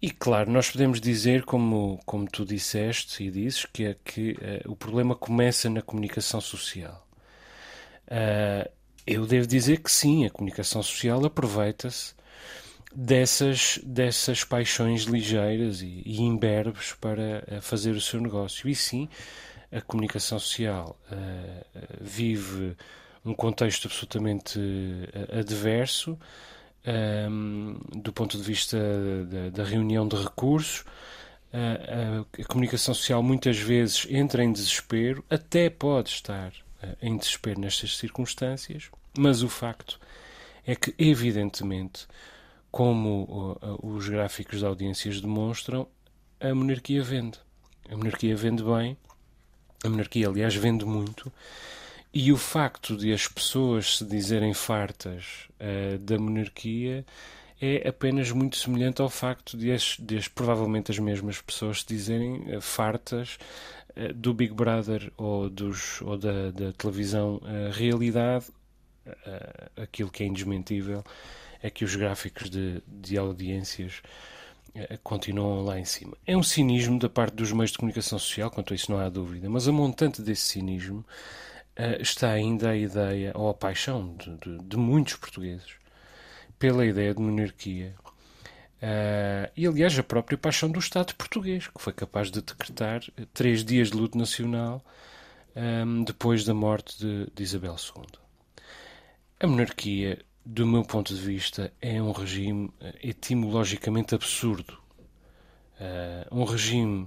E 0.00 0.08
claro, 0.08 0.52
nós 0.52 0.70
podemos 0.70 1.00
dizer, 1.00 1.44
como, 1.44 1.98
como 2.06 2.30
tu 2.30 2.44
disseste 2.44 3.24
e 3.24 3.30
dizes, 3.32 3.66
que, 3.66 3.86
é 3.86 3.96
que 4.04 4.34
uh, 4.34 4.70
o 4.70 4.76
problema 4.76 5.16
começa 5.16 5.68
na 5.68 5.82
comunicação 5.82 6.40
social. 6.40 7.04
Uh, 8.06 8.70
eu 9.04 9.26
devo 9.26 9.48
dizer 9.48 9.80
que 9.82 9.90
sim, 9.90 10.26
a 10.26 10.30
comunicação 10.30 10.80
social 10.84 11.26
aproveita-se 11.26 12.14
dessas, 12.94 13.78
dessas 13.84 14.44
paixões 14.44 15.02
ligeiras 15.02 15.82
e, 15.82 16.02
e 16.04 16.20
imberbes 16.20 16.92
para 16.94 17.44
eh, 17.46 17.60
fazer 17.60 17.92
o 17.92 18.00
seu 18.00 18.20
negócio. 18.20 18.68
E 18.68 18.74
sim, 18.74 19.08
a 19.70 19.80
comunicação 19.80 20.38
social 20.38 20.98
uh, 21.12 21.86
vive 22.00 22.76
um 23.24 23.34
contexto 23.34 23.86
absolutamente 23.86 24.58
uh, 24.58 25.38
adverso 25.38 26.18
um, 27.30 27.78
do 27.94 28.12
ponto 28.12 28.38
de 28.38 28.42
vista 28.42 28.78
da, 29.26 29.50
da 29.50 29.64
reunião 29.64 30.08
de 30.08 30.16
recursos. 30.16 30.80
Uh, 31.52 32.24
a, 32.38 32.42
a 32.42 32.44
comunicação 32.46 32.94
social 32.94 33.22
muitas 33.22 33.58
vezes 33.58 34.06
entra 34.08 34.42
em 34.42 34.52
desespero, 34.52 35.22
até 35.28 35.68
pode 35.68 36.10
estar 36.10 36.52
em 37.02 37.16
desespero 37.16 37.60
nestas 37.60 37.96
circunstâncias, 37.96 38.90
mas 39.18 39.42
o 39.42 39.48
facto 39.48 39.98
é 40.64 40.76
que, 40.76 40.94
evidentemente, 40.96 42.06
como 42.70 43.58
os 43.82 44.08
gráficos 44.08 44.60
de 44.60 44.66
audiências 44.66 45.20
demonstram, 45.20 45.88
a 46.40 46.54
monarquia 46.54 47.02
vende. 47.02 47.38
A 47.90 47.96
monarquia 47.96 48.36
vende 48.36 48.62
bem, 48.62 48.96
a 49.84 49.88
monarquia, 49.88 50.28
aliás, 50.28 50.54
vende 50.54 50.84
muito, 50.84 51.32
e 52.12 52.32
o 52.32 52.36
facto 52.36 52.96
de 52.96 53.12
as 53.12 53.28
pessoas 53.28 53.98
se 53.98 54.04
dizerem 54.04 54.54
fartas 54.54 55.48
uh, 55.60 55.98
da 55.98 56.18
monarquia 56.18 57.04
é 57.60 57.88
apenas 57.88 58.30
muito 58.30 58.56
semelhante 58.56 59.02
ao 59.02 59.10
facto 59.10 59.56
de, 59.56 59.72
as, 59.72 59.96
de 59.98 60.16
as, 60.16 60.28
provavelmente 60.28 60.90
as 60.90 60.98
mesmas 60.98 61.40
pessoas 61.40 61.80
se 61.80 61.86
dizerem 61.86 62.56
uh, 62.56 62.60
fartas 62.60 63.38
uh, 63.90 64.12
do 64.14 64.32
Big 64.32 64.54
Brother 64.54 65.12
ou, 65.16 65.50
dos, 65.50 66.00
ou 66.02 66.16
da, 66.16 66.50
da 66.50 66.72
televisão 66.72 67.40
realidade 67.72 68.46
aquilo 69.74 70.10
que 70.10 70.22
é 70.22 70.26
indesmentível 70.26 71.02
é 71.62 71.70
que 71.70 71.84
os 71.84 71.94
gráficos 71.96 72.50
de, 72.50 72.82
de 72.86 73.18
audiências 73.18 74.02
uh, 74.74 74.98
continuam 75.02 75.62
lá 75.64 75.78
em 75.78 75.84
cima. 75.84 76.16
É 76.26 76.36
um 76.36 76.42
cinismo 76.42 76.98
da 76.98 77.08
parte 77.08 77.34
dos 77.34 77.52
meios 77.52 77.72
de 77.72 77.78
comunicação 77.78 78.18
social, 78.18 78.50
quanto 78.50 78.72
a 78.72 78.76
isso 78.76 78.90
não 78.90 78.98
há 78.98 79.08
dúvida, 79.08 79.48
mas 79.48 79.68
a 79.68 79.72
montante 79.72 80.22
desse 80.22 80.42
cinismo 80.42 81.04
uh, 81.78 82.00
está 82.00 82.30
ainda 82.30 82.70
a 82.70 82.76
ideia, 82.76 83.32
ou 83.34 83.48
a 83.48 83.54
paixão 83.54 84.14
de, 84.16 84.36
de, 84.36 84.58
de 84.64 84.76
muitos 84.76 85.16
portugueses, 85.16 85.72
pela 86.58 86.84
ideia 86.84 87.14
de 87.14 87.20
monarquia. 87.20 87.94
Uh, 88.80 89.50
e 89.56 89.66
aliás, 89.66 89.98
a 89.98 90.04
própria 90.04 90.38
paixão 90.38 90.70
do 90.70 90.78
Estado 90.78 91.14
português, 91.14 91.66
que 91.66 91.82
foi 91.82 91.92
capaz 91.92 92.30
de 92.30 92.40
decretar 92.40 93.02
três 93.34 93.64
dias 93.64 93.90
de 93.90 93.96
luto 93.96 94.16
nacional 94.16 94.84
um, 95.56 96.04
depois 96.04 96.44
da 96.44 96.54
morte 96.54 96.98
de, 96.98 97.30
de 97.34 97.42
Isabel 97.42 97.74
II. 97.74 98.06
A 99.40 99.46
monarquia, 99.46 100.24
do 100.50 100.66
meu 100.66 100.82
ponto 100.82 101.14
de 101.14 101.20
vista, 101.20 101.70
é 101.78 102.00
um 102.00 102.10
regime 102.10 102.72
eh, 102.80 102.94
etimologicamente 103.02 104.14
absurdo. 104.14 104.78
Uh, 105.78 106.40
um 106.40 106.44
regime 106.44 107.06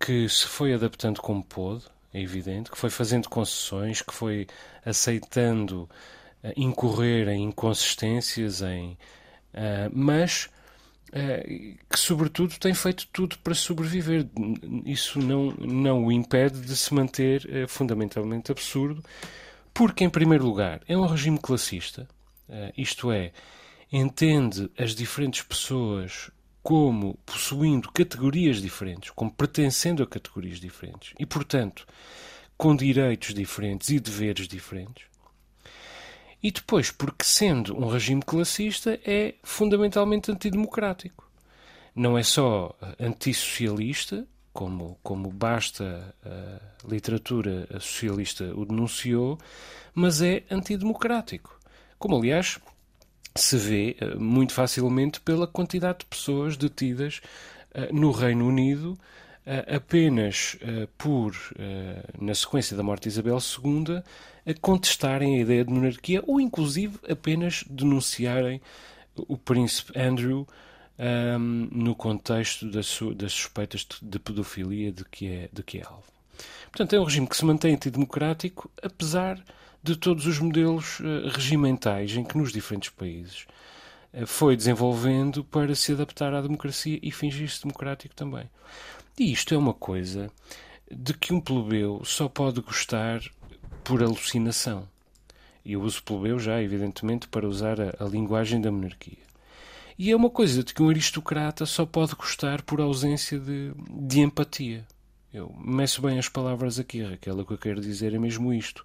que 0.00 0.26
se 0.30 0.46
foi 0.46 0.72
adaptando 0.72 1.20
como 1.20 1.44
pôde, 1.44 1.84
é 2.12 2.22
evidente, 2.22 2.70
que 2.70 2.78
foi 2.78 2.88
fazendo 2.88 3.28
concessões, 3.28 4.00
que 4.00 4.14
foi 4.14 4.46
aceitando 4.82 5.82
uh, 6.42 6.52
incorrer 6.56 7.28
em 7.28 7.44
inconsistências, 7.44 8.62
em, 8.62 8.92
uh, 9.52 9.90
mas 9.92 10.48
que, 11.88 11.96
sobretudo, 11.96 12.58
tem 12.58 12.74
feito 12.74 13.06
tudo 13.12 13.38
para 13.38 13.54
sobreviver. 13.54 14.26
Isso 14.84 15.20
não, 15.20 15.52
não 15.52 16.06
o 16.06 16.10
impede 16.10 16.60
de 16.60 16.76
se 16.76 16.92
manter 16.92 17.68
fundamentalmente 17.68 18.50
absurdo 18.50 19.00
porque, 19.72 20.02
em 20.02 20.10
primeiro 20.10 20.44
lugar, 20.44 20.80
é 20.88 20.96
um 20.96 21.06
regime 21.06 21.38
classista, 21.38 22.08
uh, 22.48 22.72
isto 22.76 23.10
é, 23.10 23.32
entende 23.92 24.70
as 24.78 24.94
diferentes 24.94 25.42
pessoas 25.42 26.30
como 26.62 27.18
possuindo 27.26 27.92
categorias 27.92 28.60
diferentes, 28.62 29.10
como 29.10 29.30
pertencendo 29.30 30.02
a 30.02 30.06
categorias 30.06 30.58
diferentes 30.58 31.12
e, 31.18 31.26
portanto, 31.26 31.86
com 32.56 32.74
direitos 32.74 33.34
diferentes 33.34 33.90
e 33.90 34.00
deveres 34.00 34.48
diferentes. 34.48 35.04
E 36.42 36.50
depois, 36.50 36.90
porque 36.90 37.24
sendo 37.24 37.76
um 37.76 37.88
regime 37.88 38.22
classista, 38.22 39.00
é 39.04 39.34
fundamentalmente 39.42 40.30
antidemocrático. 40.30 41.30
Não 41.94 42.18
é 42.18 42.22
só 42.22 42.76
antissocialista, 42.98 44.26
como, 44.52 44.98
como 45.02 45.30
basta 45.30 46.14
a 46.24 46.88
literatura 46.88 47.66
socialista 47.80 48.52
o 48.54 48.64
denunciou, 48.64 49.38
mas 49.94 50.20
é 50.20 50.44
antidemocrático. 50.50 51.58
Como, 51.98 52.16
aliás, 52.16 52.58
se 53.34 53.56
vê 53.56 53.96
uh, 54.00 54.20
muito 54.20 54.52
facilmente 54.52 55.20
pela 55.20 55.46
quantidade 55.46 56.00
de 56.00 56.06
pessoas 56.06 56.56
detidas 56.56 57.20
uh, 57.74 57.94
no 57.94 58.10
Reino 58.10 58.46
Unido 58.46 58.98
apenas 59.66 60.56
por, 60.96 61.36
na 62.18 62.34
sequência 62.34 62.74
da 62.74 62.82
morte 62.82 63.02
de 63.02 63.08
Isabel 63.10 63.36
II, 63.36 64.02
contestarem 64.62 65.36
a 65.36 65.42
ideia 65.42 65.62
de 65.62 65.70
monarquia 65.70 66.24
ou, 66.26 66.40
inclusive, 66.40 66.98
apenas 67.06 67.62
denunciarem 67.68 68.58
o 69.14 69.36
príncipe 69.36 69.98
Andrew 70.00 70.48
um, 70.98 71.68
no 71.70 71.94
contexto 71.94 72.70
das 72.70 72.86
suspeitas 72.86 73.86
de 74.00 74.18
pedofilia 74.18 74.92
de 74.92 75.04
que, 75.04 75.26
é, 75.26 75.48
de 75.52 75.62
que 75.62 75.78
é 75.78 75.84
alvo. 75.84 76.04
Portanto, 76.70 76.94
é 76.94 77.00
um 77.00 77.04
regime 77.04 77.26
que 77.26 77.36
se 77.36 77.44
mantém 77.44 77.74
antidemocrático, 77.74 78.70
apesar 78.82 79.42
de 79.84 79.96
todos 79.96 80.26
os 80.26 80.38
modelos 80.38 80.98
uh, 81.00 81.28
regimentais 81.28 82.16
em 82.16 82.24
que 82.24 82.38
nos 82.38 82.50
diferentes 82.50 82.88
países 82.88 83.46
uh, 84.14 84.26
foi 84.26 84.56
desenvolvendo 84.56 85.44
para 85.44 85.74
se 85.74 85.92
adaptar 85.92 86.32
à 86.32 86.40
democracia 86.40 86.98
e 87.02 87.12
fingir-se 87.12 87.62
democrático 87.62 88.14
também. 88.14 88.48
E 89.18 89.30
isto 89.30 89.54
é 89.54 89.58
uma 89.58 89.74
coisa 89.74 90.30
de 90.90 91.12
que 91.12 91.34
um 91.34 91.40
plebeu 91.40 92.02
só 92.02 92.30
pode 92.30 92.62
gostar 92.62 93.20
por 93.84 94.02
alucinação. 94.02 94.88
E 95.62 95.74
eu 95.74 95.82
uso 95.82 96.02
plebeu 96.02 96.38
já, 96.38 96.62
evidentemente, 96.62 97.28
para 97.28 97.46
usar 97.46 97.78
a, 97.78 97.94
a 98.00 98.04
linguagem 98.08 98.60
da 98.60 98.72
monarquia. 98.72 99.22
E 99.98 100.10
é 100.10 100.16
uma 100.16 100.30
coisa 100.30 100.64
de 100.64 100.72
que 100.72 100.82
um 100.82 100.88
aristocrata 100.88 101.66
só 101.66 101.84
pode 101.84 102.14
gostar 102.14 102.62
por 102.62 102.80
ausência 102.80 103.38
de, 103.38 103.72
de 103.90 104.20
empatia. 104.20 104.86
Eu 105.32 105.54
meço 105.62 106.00
bem 106.00 106.18
as 106.18 106.28
palavras 106.28 106.78
aqui, 106.78 107.02
Raquel. 107.02 107.38
O 107.38 107.44
que 107.44 107.52
eu 107.52 107.58
quero 107.58 107.80
dizer 107.80 108.14
é 108.14 108.18
mesmo 108.18 108.52
isto. 108.52 108.82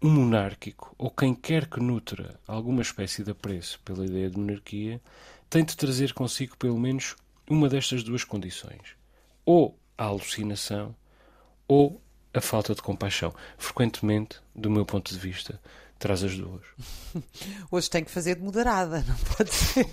Um 0.00 0.10
monárquico, 0.10 0.94
ou 0.96 1.10
quem 1.10 1.34
quer 1.34 1.66
que 1.66 1.80
nutra 1.80 2.38
alguma 2.46 2.82
espécie 2.82 3.24
de 3.24 3.32
apreço 3.32 3.80
pela 3.84 4.06
ideia 4.06 4.30
de 4.30 4.38
monarquia, 4.38 5.00
tem 5.50 5.64
de 5.64 5.76
trazer 5.76 6.12
consigo 6.12 6.56
pelo 6.56 6.78
menos 6.78 7.16
uma 7.50 7.68
destas 7.68 8.02
duas 8.04 8.22
condições. 8.22 8.96
Ou 9.44 9.76
a 9.96 10.04
alucinação, 10.04 10.94
ou 11.66 12.00
a 12.32 12.40
falta 12.40 12.74
de 12.74 12.82
compaixão. 12.82 13.34
Frequentemente, 13.56 14.38
do 14.54 14.70
meu 14.70 14.86
ponto 14.86 15.12
de 15.12 15.18
vista, 15.18 15.60
traz 15.98 16.22
as 16.22 16.36
duas. 16.36 16.64
Hoje 17.70 17.90
tem 17.90 18.04
que 18.04 18.10
fazer 18.10 18.36
de 18.36 18.42
moderada, 18.42 19.04
não 19.06 19.16
pode 19.36 19.52
ser. 19.52 19.88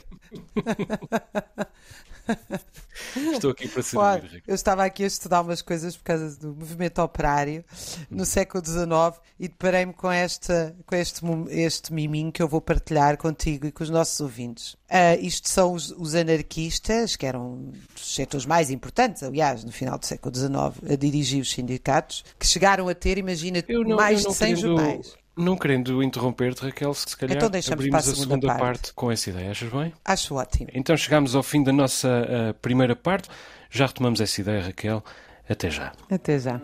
Estou 3.34 3.52
aqui 3.52 3.68
para 3.68 3.82
servir. 3.82 3.98
Claro, 3.98 4.30
eu 4.48 4.56
estava 4.56 4.86
aqui 4.86 5.04
a 5.04 5.08
estudar 5.08 5.42
umas 5.42 5.62
coisas 5.62 5.96
por 5.96 6.04
causa 6.04 6.38
do 6.38 6.48
movimento 6.50 7.02
operário 7.02 7.64
no 8.10 8.24
hum. 8.24 8.26
século 8.26 8.64
XIX 8.66 9.22
e 9.40 9.48
deparei-me 9.48 9.94
com, 9.94 10.12
esta, 10.12 10.76
com 10.86 10.96
este, 10.96 11.22
este 11.50 11.94
miminho 11.94 12.32
que 12.32 12.42
eu 12.42 12.48
vou 12.48 12.62
partilhar 12.62 13.18
contigo 13.18 13.68
e 13.68 13.72
com 13.72 13.84
os 13.84 13.90
nossos 13.90 14.20
ouvintes. 14.20 14.74
Uh, 14.86 15.20
isto 15.20 15.50
são 15.50 15.74
os, 15.74 15.92
os, 15.92 16.14
anarquistas, 16.14 17.16
que 17.16 17.26
eram 17.26 17.74
os 17.96 18.16
setores 18.16 18.46
mais 18.46 18.70
importantes, 18.70 19.24
aliás, 19.24 19.64
no 19.64 19.72
final 19.72 19.98
do 19.98 20.06
século 20.06 20.34
XIX, 20.36 20.92
a 20.92 20.96
dirigir 20.96 21.42
os 21.42 21.52
sindicatos, 21.52 22.24
que 22.40 22.46
chegaram 22.46 22.88
a 22.88 22.94
ter, 22.94 23.18
imagina, 23.18 23.64
não, 23.68 23.96
mais 23.96 24.24
de 24.24 24.34
100 24.34 24.56
querendo... 24.56 24.62
jornais. 24.62 25.25
Não 25.38 25.58
querendo 25.58 26.02
interromper-te, 26.02 26.62
Raquel, 26.62 26.94
se 26.94 27.18
calhar 27.18 27.36
então 27.36 27.50
abrimos 27.74 28.00
a 28.00 28.02
segunda, 28.02 28.22
segunda 28.22 28.48
parte. 28.48 28.62
parte. 28.62 28.94
com 28.94 29.12
essa 29.12 29.30
ideia, 29.30 29.52
achas 29.52 29.70
bem? 29.70 29.94
Acho 30.06 30.36
ótimo. 30.36 30.70
Então 30.74 30.96
chegamos 30.96 31.36
ao 31.36 31.44
fim 31.44 31.62
da 31.62 31.74
nossa 31.74 32.08
uh, 32.08 32.54
primeira 32.56 32.96
parte. 32.96 33.28
Já 33.70 33.86
retomamos 33.86 34.22
essa 34.22 34.40
ideia, 34.40 34.64
Raquel. 34.64 35.04
Até 35.50 35.70
já. 35.70 35.92
Até 36.10 36.40
já. 36.40 36.62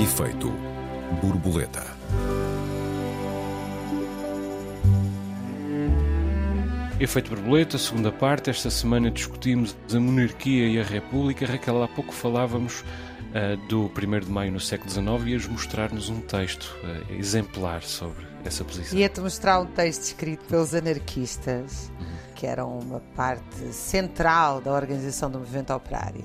Efeito 0.00 0.50
borboleta. 1.20 1.84
Efeito 6.98 7.30
borboleta, 7.30 7.76
segunda 7.76 8.10
parte. 8.10 8.48
Esta 8.48 8.70
semana 8.70 9.10
discutimos 9.10 9.76
a 9.94 10.00
monarquia 10.00 10.66
e 10.66 10.80
a 10.80 10.82
república. 10.82 11.46
Raquel, 11.46 11.82
há 11.82 11.88
pouco 11.88 12.12
falávamos 12.12 12.82
do 13.68 13.86
1 13.86 14.20
de 14.20 14.30
maio 14.30 14.52
no 14.52 14.60
século 14.60 14.90
XIX 14.90 15.06
e 15.26 15.30
ias 15.30 15.46
mostrar-nos 15.46 16.08
um 16.08 16.20
texto 16.20 16.74
uh, 16.82 17.12
exemplar 17.12 17.82
sobre 17.82 18.26
essa 18.44 18.64
posição. 18.64 18.98
Ia-te 18.98 19.20
mostrar 19.20 19.60
um 19.60 19.66
texto 19.66 20.02
escrito 20.02 20.44
pelos 20.46 20.74
anarquistas, 20.74 21.90
uhum. 22.00 22.06
que 22.34 22.46
eram 22.46 22.78
uma 22.78 23.00
parte 23.14 23.72
central 23.72 24.60
da 24.60 24.72
organização 24.72 25.30
do 25.30 25.38
movimento 25.38 25.72
operário 25.72 26.24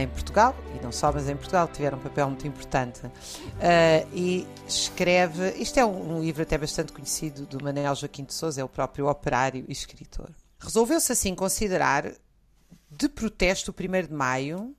em 0.00 0.08
Portugal, 0.08 0.56
e 0.74 0.82
não 0.82 0.90
só, 0.90 1.12
mas 1.12 1.28
em 1.28 1.36
Portugal 1.36 1.68
tiveram 1.68 1.98
um 1.98 2.00
papel 2.00 2.28
muito 2.28 2.46
importante. 2.46 3.04
Uh, 3.04 4.08
e 4.12 4.46
escreve. 4.66 5.50
Isto 5.58 5.78
é 5.78 5.84
um, 5.84 6.16
um, 6.16 6.20
livro 6.20 6.42
até 6.42 6.56
bastante 6.56 6.92
conhecido 6.92 7.46
do 7.46 7.62
Manuel 7.62 7.94
Joaquim 7.94 8.24
de 8.24 8.32
Souza, 8.32 8.60
é 8.60 8.64
o 8.64 8.68
próprio 8.68 9.06
operário 9.06 9.64
e 9.68 9.72
escritor. 9.72 10.30
Resolveu-se 10.58 11.12
assim 11.12 11.34
considerar 11.34 12.10
de 12.90 13.08
protesto 13.08 13.70
o 13.70 13.74
1 13.74 14.06
de 14.06 14.12
maio 14.14 14.74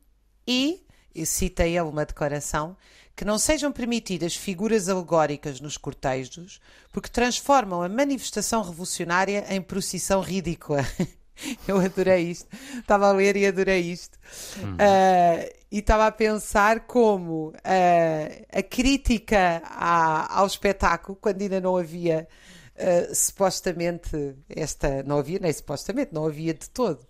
e 0.48 0.84
cita 1.26 1.66
ele 1.66 1.82
uma 1.82 2.06
declaração, 2.06 2.76
que 3.16 3.26
não 3.26 3.40
sejam 3.40 3.72
permitidas 3.72 4.36
figuras 4.36 4.88
alegóricas 4.88 5.60
nos 5.60 5.76
cortejos, 5.76 6.62
porque 6.92 7.10
transformam 7.10 7.82
a 7.82 7.90
manifestação 7.90 8.62
revolucionária 8.62 9.46
em 9.50 9.60
procissão 9.60 10.22
ridícula. 10.22 10.86
Eu 11.68 11.80
adorei 11.80 12.32
isto. 12.32 12.48
Estava 12.78 13.10
a 13.10 13.12
ler 13.12 13.36
e 13.36 13.46
adorei 13.46 13.82
isto. 13.82 14.18
Uhum. 14.58 14.74
Uh, 14.74 15.58
e 15.72 15.80
estava 15.80 16.08
a 16.08 16.12
pensar 16.12 16.82
como 16.82 17.50
uh, 17.50 18.46
a 18.52 18.64
crítica 18.64 19.62
à, 19.66 20.40
ao 20.40 20.48
espetáculo, 20.48 21.18
quando 21.20 21.42
ainda 21.42 21.60
não 21.60 21.76
havia 21.78 22.28
uh, 22.76 23.16
supostamente 23.16 24.36
esta, 24.50 25.04
não 25.04 25.20
havia, 25.20 25.40
nem 25.40 25.54
supostamente, 25.54 26.14
não 26.14 26.26
havia 26.26 26.54
de 26.54 26.70
todo 26.70 27.08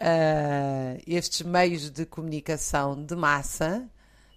uh, 0.00 1.02
estes 1.06 1.42
meios 1.42 1.90
de 1.90 2.06
comunicação 2.06 3.02
de 3.04 3.14
massa, 3.14 3.88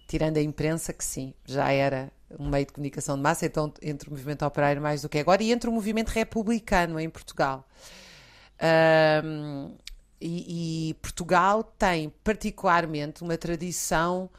tirando 0.06 0.36
a 0.36 0.42
imprensa, 0.42 0.92
que 0.92 1.04
sim, 1.04 1.34
já 1.46 1.70
era 1.72 2.12
um 2.38 2.48
meio 2.48 2.66
de 2.66 2.72
comunicação 2.72 3.16
de 3.16 3.22
massa, 3.22 3.46
então 3.46 3.72
entre 3.82 4.08
o 4.08 4.12
movimento 4.12 4.44
operário 4.44 4.82
mais 4.82 5.02
do 5.02 5.08
que 5.08 5.18
agora, 5.18 5.42
e 5.42 5.52
entre 5.52 5.68
o 5.68 5.72
movimento 5.72 6.08
republicano 6.08 7.00
em 7.00 7.08
Portugal. 7.08 7.66
E, 10.20 10.90
e, 10.90 10.94
Portugal 10.94 11.62
tem 11.62 12.08
particularmente 12.22 13.22
uma 13.22 13.36
tradição 13.36 14.30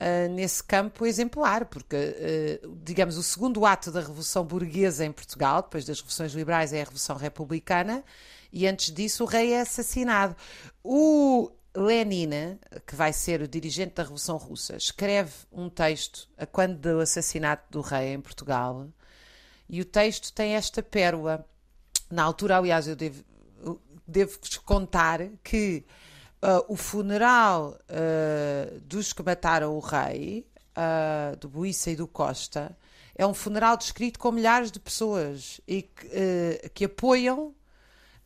uh, 0.00 0.32
nesse 0.32 0.62
campo 0.62 1.06
exemplar, 1.06 1.64
porque, 1.64 1.96
uh, 1.96 2.76
digamos, 2.82 3.16
o 3.16 3.22
segundo 3.22 3.64
ato 3.64 3.90
da 3.90 4.00
Revolução 4.00 4.44
Burguesa 4.44 5.04
em 5.04 5.12
Portugal, 5.12 5.62
depois 5.62 5.84
das 5.84 5.98
Revoluções 5.98 6.32
Liberais, 6.32 6.72
é 6.72 6.80
a 6.80 6.84
Revolução 6.84 7.16
Republicana, 7.16 8.04
e 8.52 8.66
antes 8.66 8.92
disso 8.92 9.24
o 9.24 9.26
rei 9.26 9.52
é 9.52 9.60
assassinado. 9.60 10.36
O 10.82 11.50
Lenin, 11.74 12.58
que 12.86 12.96
vai 12.96 13.12
ser 13.12 13.40
o 13.42 13.48
dirigente 13.48 13.94
da 13.94 14.02
Revolução 14.02 14.36
Russa, 14.36 14.76
escreve 14.76 15.32
um 15.52 15.68
texto 15.68 16.28
a 16.36 16.46
quando 16.46 16.78
do 16.78 17.00
assassinato 17.00 17.64
do 17.70 17.80
rei 17.80 18.12
em 18.12 18.20
Portugal, 18.20 18.88
e 19.68 19.80
o 19.80 19.84
texto 19.84 20.32
tem 20.32 20.56
esta 20.56 20.82
pérola. 20.82 21.46
Na 22.10 22.24
altura, 22.24 22.56
aliás, 22.56 22.88
eu 22.88 22.96
devo, 22.96 23.22
devo-vos 24.04 24.58
contar 24.58 25.20
que 25.44 25.84
uh, 26.42 26.72
o 26.72 26.76
funeral 26.76 27.78
uh, 27.88 28.80
dos 28.80 29.12
que 29.12 29.22
mataram 29.22 29.76
o 29.76 29.78
rei, 29.78 30.44
uh, 30.76 31.36
do 31.36 31.48
Buissa 31.48 31.92
e 31.92 31.96
do 31.96 32.08
Costa, 32.08 32.76
é 33.14 33.24
um 33.24 33.34
funeral 33.34 33.76
descrito 33.76 34.18
com 34.18 34.32
milhares 34.32 34.72
de 34.72 34.80
pessoas 34.80 35.60
e 35.68 35.82
que, 35.82 36.70
que 36.74 36.84
apoiam 36.86 37.54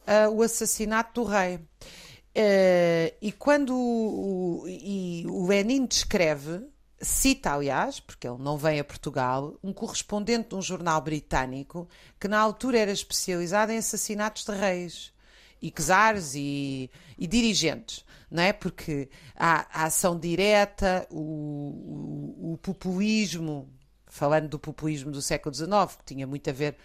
uh, 0.06 0.30
o 0.30 0.42
assassinato 0.42 1.23
do 1.23 1.28
rei. 1.28 1.56
Uh, 1.56 3.14
e 3.23 3.32
quando 3.32 3.75
o, 3.75 4.64
e 4.66 5.25
o 5.28 5.46
Lenin 5.46 5.87
descreve, 5.87 6.66
cita, 7.00 7.52
aliás, 7.52 8.00
porque 8.00 8.26
ele 8.26 8.38
não 8.38 8.56
vem 8.56 8.80
a 8.80 8.84
Portugal, 8.84 9.56
um 9.62 9.73
correspondente 9.73 10.49
de 10.50 10.54
um 10.54 10.62
jornal 10.62 11.00
britânico 11.00 11.88
que 12.18 12.26
na 12.26 12.38
altura 12.38 12.78
era 12.78 12.90
especializado 12.90 13.73
em 13.73 13.78
assassinatos 13.78 14.44
de 14.44 14.52
reis 14.52 15.12
e 15.61 15.70
czares 15.70 16.34
e, 16.34 16.90
e 17.18 17.26
dirigentes, 17.26 18.04
não 18.30 18.42
é? 18.42 18.52
Porque 18.52 19.08
a, 19.34 19.82
a 19.82 19.87
ação 19.87 20.18
direta, 20.18 21.06
o, 21.11 21.20
o, 21.20 22.52
o, 22.52 22.58
populismo, 22.58 23.73
falando 24.06 24.49
do 24.49 24.58
populismo 24.58 25.11
do 25.11 25.23
século 25.23 25.54
XIX, 25.54 25.70
que 25.99 26.04
tinha 26.04 26.26
muito 26.26 26.50
a 26.50 26.52
ver 26.52 26.76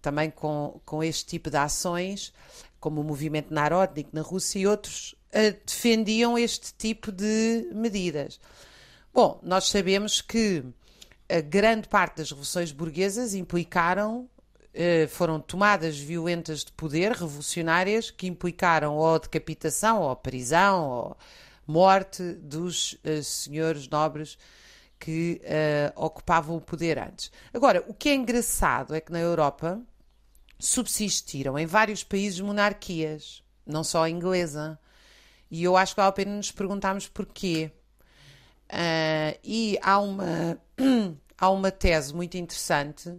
também 0.00 0.30
com, 0.30 0.80
com 0.84 1.02
este 1.02 1.26
tipo 1.26 1.50
de 1.50 1.56
ações, 1.56 2.32
como 2.78 3.00
o 3.00 3.04
movimento 3.04 3.52
Narodnik 3.52 4.10
na 4.12 4.22
Rússia 4.22 4.58
e 4.58 4.66
outros, 4.66 5.14
uh, 5.34 5.56
defendiam 5.66 6.38
este 6.38 6.72
tipo 6.74 7.12
de 7.12 7.70
medidas. 7.74 8.40
Bom, 9.12 9.40
nós 9.42 9.68
sabemos 9.68 10.20
que 10.20 10.64
a 11.28 11.40
grande 11.40 11.88
parte 11.88 12.16
das 12.16 12.30
revoluções 12.30 12.72
burguesas 12.72 13.34
implicaram, 13.34 14.28
uh, 14.74 15.08
foram 15.08 15.40
tomadas 15.40 15.98
violentas 15.98 16.64
de 16.64 16.72
poder, 16.72 17.12
revolucionárias, 17.12 18.10
que 18.10 18.26
implicaram 18.26 18.96
ou 18.96 19.18
decapitação, 19.18 20.02
ou 20.02 20.16
prisão, 20.16 20.88
ou 20.88 21.16
morte 21.66 22.22
dos 22.34 22.94
uh, 23.04 23.22
senhores 23.22 23.88
nobres 23.88 24.36
que 24.98 25.40
uh, 25.44 26.04
ocupavam 26.04 26.56
o 26.56 26.60
poder 26.60 26.98
antes. 26.98 27.32
Agora, 27.54 27.82
o 27.88 27.94
que 27.94 28.10
é 28.10 28.14
engraçado 28.14 28.94
é 28.94 29.00
que 29.00 29.10
na 29.10 29.18
Europa 29.18 29.80
subsistiram 30.60 31.58
em 31.58 31.66
vários 31.66 32.04
países 32.04 32.40
monarquias, 32.40 33.42
não 33.66 33.82
só 33.82 34.04
a 34.04 34.10
inglesa. 34.10 34.78
E 35.50 35.64
eu 35.64 35.76
acho 35.76 35.94
que 35.94 36.00
vale 36.00 36.10
a 36.10 36.12
pena 36.12 36.36
nos 36.36 36.52
perguntarmos 36.52 37.08
porquê. 37.08 37.72
Uh, 38.68 39.38
e 39.42 39.78
há 39.82 39.98
uma, 39.98 40.60
há 41.36 41.50
uma 41.50 41.72
tese 41.72 42.14
muito 42.14 42.36
interessante 42.36 43.12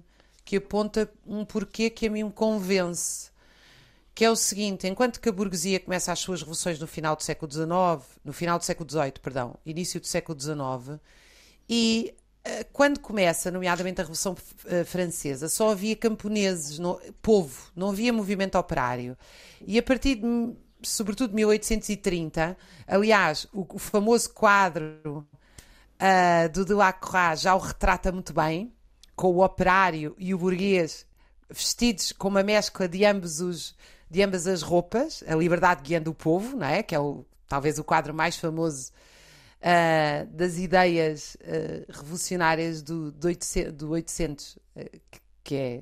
que 0.46 0.56
aponta 0.56 1.12
um 1.26 1.44
porquê 1.44 1.90
que 1.90 2.08
a 2.08 2.10
mim 2.10 2.24
me 2.24 2.32
convence. 2.32 3.32
Que 4.14 4.26
é 4.26 4.32
o 4.32 4.36
seguinte: 4.36 4.88
enquanto 4.88 5.20
que 5.20 5.30
a 5.30 5.32
burguesia 5.32 5.80
começa 5.80 6.12
as 6.12 6.20
suas 6.20 6.42
revoluções 6.42 6.80
no 6.80 6.88
final 6.88 7.16
do 7.16 7.24
século 7.24 7.52
XIX, 7.52 7.68
no 8.24 8.34
final 8.34 8.58
do 8.58 8.66
século 8.66 8.90
XVIII, 8.90 9.14
perdão, 9.22 9.58
início 9.66 10.00
do 10.00 10.08
século 10.08 10.40
XIX, 10.40 11.00
e 11.70 12.14
quando 12.74 13.00
começa, 13.00 13.52
nomeadamente 13.52 14.02
a 14.02 14.04
Revolução 14.04 14.34
uh, 14.34 14.86
Francesa, 14.86 15.48
só 15.48 15.72
havia 15.72 15.96
camponeses, 15.96 16.80
povo, 17.22 17.72
não 17.76 17.90
havia 17.90 18.12
movimento 18.12 18.58
operário. 18.58 19.18
E 19.66 19.78
a 19.78 19.84
partir 19.84 20.16
de, 20.16 20.54
sobretudo, 20.82 21.30
de 21.30 21.36
1830, 21.36 22.58
aliás, 22.88 23.48
o, 23.54 23.66
o 23.76 23.80
famoso 23.80 24.32
quadro 24.32 25.28
uh, 26.02 26.50
do 26.52 26.66
Delacroix 26.66 27.42
já 27.42 27.56
o 27.56 27.60
retrata 27.60 28.12
muito 28.12 28.34
bem, 28.34 28.74
com 29.16 29.28
o 29.28 29.44
operário 29.44 30.16
e 30.18 30.34
o 30.34 30.38
burguês 30.38 31.06
vestidos 31.50 32.12
com 32.12 32.30
uma 32.30 32.42
mescla 32.44 32.88
de 32.88 33.06
ambos 33.06 33.40
os 33.42 33.76
de 34.10 34.22
ambas 34.22 34.46
as 34.46 34.62
roupas, 34.62 35.24
a 35.26 35.36
liberdade 35.36 35.84
guiando 35.84 36.12
o 36.12 36.14
povo, 36.14 36.58
não 36.58 36.68
é? 36.68 36.84
Que 36.84 36.94
é 36.94 37.00
o, 37.00 37.26
talvez 37.48 37.80
o 37.80 37.84
quadro 37.84 38.14
mais 38.14 38.36
famoso 38.36 38.92
uh, 39.62 40.28
das 40.28 40.58
ideias 40.58 41.36
uh, 41.36 41.92
revolucionárias 41.92 42.82
do, 42.82 43.12
do 43.12 43.28
800, 43.28 43.74
do 43.74 43.90
800 43.92 44.60
que 45.44 45.56
é 45.56 45.82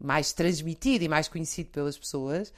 mais 0.00 0.32
transmitido 0.32 1.04
e 1.04 1.08
mais 1.08 1.28
conhecido 1.28 1.70
pelas 1.70 1.96
pessoas, 1.96 2.52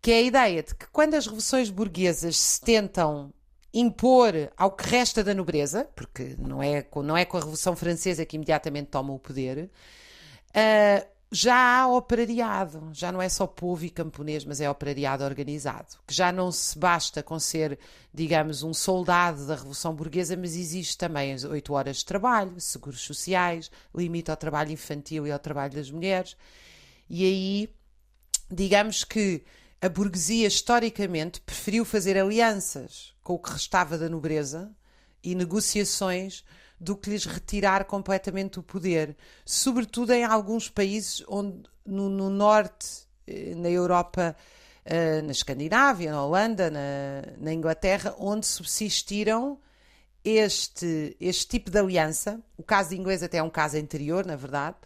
que 0.00 0.10
é 0.12 0.18
a 0.18 0.22
ideia 0.22 0.62
de 0.62 0.74
que 0.74 0.86
quando 0.92 1.14
as 1.14 1.26
revoluções 1.26 1.70
burguesas 1.70 2.36
se 2.36 2.60
tentam 2.60 3.32
impor 3.74 4.32
ao 4.56 4.70
que 4.70 4.88
resta 4.88 5.22
da 5.22 5.34
nobreza, 5.34 5.88
porque 5.94 6.34
não 6.38 6.62
é, 6.62 6.86
não 7.04 7.16
é 7.16 7.24
com 7.24 7.36
a 7.36 7.40
Revolução 7.40 7.76
Francesa 7.76 8.24
que 8.24 8.36
imediatamente 8.36 8.88
toma 8.88 9.12
o 9.12 9.18
poder, 9.18 9.70
uh, 10.50 11.15
já 11.30 11.80
há 11.80 11.88
operariado, 11.88 12.90
já 12.92 13.10
não 13.10 13.20
é 13.20 13.28
só 13.28 13.46
povo 13.46 13.84
e 13.84 13.90
camponês, 13.90 14.44
mas 14.44 14.60
é 14.60 14.70
operariado 14.70 15.24
organizado, 15.24 15.96
que 16.06 16.14
já 16.14 16.30
não 16.30 16.52
se 16.52 16.78
basta 16.78 17.22
com 17.22 17.38
ser, 17.38 17.78
digamos, 18.14 18.62
um 18.62 18.72
soldado 18.72 19.46
da 19.46 19.56
Revolução 19.56 19.94
Burguesa, 19.94 20.36
mas 20.36 20.54
existe 20.54 20.96
também 20.96 21.32
as 21.32 21.42
oito 21.42 21.72
horas 21.72 21.98
de 21.98 22.04
trabalho, 22.04 22.60
seguros 22.60 23.00
sociais, 23.00 23.70
limite 23.94 24.30
ao 24.30 24.36
trabalho 24.36 24.70
infantil 24.70 25.26
e 25.26 25.32
ao 25.32 25.38
trabalho 25.38 25.74
das 25.74 25.90
mulheres, 25.90 26.36
e 27.10 27.24
aí, 27.24 27.74
digamos 28.50 29.02
que 29.02 29.44
a 29.80 29.88
burguesia 29.88 30.46
historicamente 30.46 31.40
preferiu 31.40 31.84
fazer 31.84 32.16
alianças 32.16 33.14
com 33.22 33.34
o 33.34 33.38
que 33.38 33.50
restava 33.50 33.98
da 33.98 34.08
nobreza 34.08 34.70
e 35.22 35.34
negociações 35.34 36.44
do 36.78 36.96
que 36.96 37.10
lhes 37.10 37.24
retirar 37.24 37.84
completamente 37.84 38.58
o 38.58 38.62
poder, 38.62 39.16
sobretudo 39.44 40.12
em 40.12 40.24
alguns 40.24 40.68
países 40.68 41.24
onde 41.26 41.62
no, 41.84 42.08
no 42.08 42.28
norte, 42.28 43.06
eh, 43.26 43.54
na 43.54 43.70
Europa, 43.70 44.36
eh, 44.84 45.22
na 45.22 45.32
Escandinávia, 45.32 46.10
na 46.10 46.24
Holanda, 46.24 46.70
na, 46.70 47.22
na 47.38 47.52
Inglaterra, 47.52 48.14
onde 48.18 48.46
subsistiram 48.46 49.58
este, 50.24 51.16
este 51.20 51.46
tipo 51.46 51.70
de 51.70 51.78
aliança. 51.78 52.40
O 52.56 52.62
caso 52.62 52.94
inglês 52.94 53.22
até 53.22 53.38
é 53.38 53.42
um 53.42 53.50
caso 53.50 53.76
anterior, 53.76 54.26
na 54.26 54.36
verdade, 54.36 54.76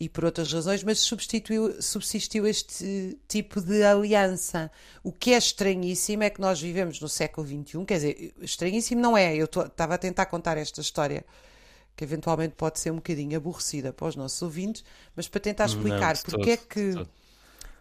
e 0.00 0.08
por 0.08 0.24
outras 0.24 0.50
razões, 0.50 0.82
mas 0.82 0.98
substituiu, 0.98 1.80
subsistiu 1.82 2.46
este 2.46 3.18
tipo 3.28 3.60
de 3.60 3.84
aliança. 3.84 4.70
O 5.04 5.12
que 5.12 5.34
é 5.34 5.36
estranhíssimo 5.36 6.22
é 6.22 6.30
que 6.30 6.40
nós 6.40 6.58
vivemos 6.58 6.98
no 7.00 7.08
século 7.08 7.46
XXI, 7.46 7.84
quer 7.84 7.94
dizer, 7.94 8.34
estranhíssimo 8.40 8.98
não 8.98 9.14
é, 9.14 9.36
eu 9.36 9.44
estava 9.44 9.94
a 9.94 9.98
tentar 9.98 10.24
contar 10.26 10.56
esta 10.56 10.80
história 10.80 11.22
que 11.94 12.02
eventualmente 12.02 12.54
pode 12.56 12.80
ser 12.80 12.90
um 12.90 12.96
bocadinho 12.96 13.36
aborrecida 13.36 13.92
para 13.92 14.06
os 14.06 14.16
nossos 14.16 14.40
ouvintes, 14.40 14.82
mas 15.14 15.28
para 15.28 15.40
tentar 15.40 15.66
explicar 15.66 16.16
não, 16.16 16.22
porque 16.22 16.50
é 16.52 16.56
que 16.56 16.94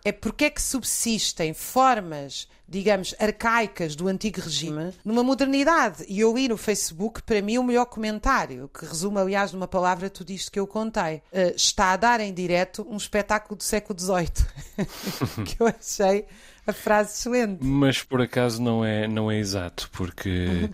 é 0.03 0.11
porque 0.11 0.45
é 0.45 0.49
que 0.49 0.61
subsistem 0.61 1.53
formas, 1.53 2.47
digamos, 2.67 3.13
arcaicas 3.19 3.95
do 3.95 4.07
antigo 4.07 4.39
regime 4.41 4.93
numa 5.03 5.23
modernidade. 5.23 6.05
E 6.07 6.19
eu 6.21 6.35
li 6.35 6.47
no 6.47 6.57
Facebook, 6.57 7.21
para 7.23 7.41
mim, 7.41 7.57
o 7.57 7.63
melhor 7.63 7.85
comentário, 7.85 8.69
que 8.69 8.85
resume, 8.85 9.19
aliás, 9.19 9.51
numa 9.51 9.67
palavra 9.67 10.09
tudo 10.09 10.31
isto 10.31 10.51
que 10.51 10.59
eu 10.59 10.67
contei. 10.67 11.17
Uh, 11.33 11.55
está 11.55 11.91
a 11.91 11.97
dar 11.97 12.19
em 12.19 12.33
direto 12.33 12.85
um 12.89 12.97
espetáculo 12.97 13.57
do 13.57 13.63
século 13.63 13.99
XVIII. 13.99 15.43
que 15.45 15.61
eu 15.61 15.67
achei 15.67 16.25
a 16.65 16.71
frase 16.71 17.13
excelente. 17.13 17.63
Mas 17.63 18.01
por 18.01 18.21
acaso 18.21 18.61
não 18.61 18.83
é, 18.83 19.07
não 19.07 19.29
é 19.29 19.37
exato, 19.37 19.89
porque. 19.91 20.69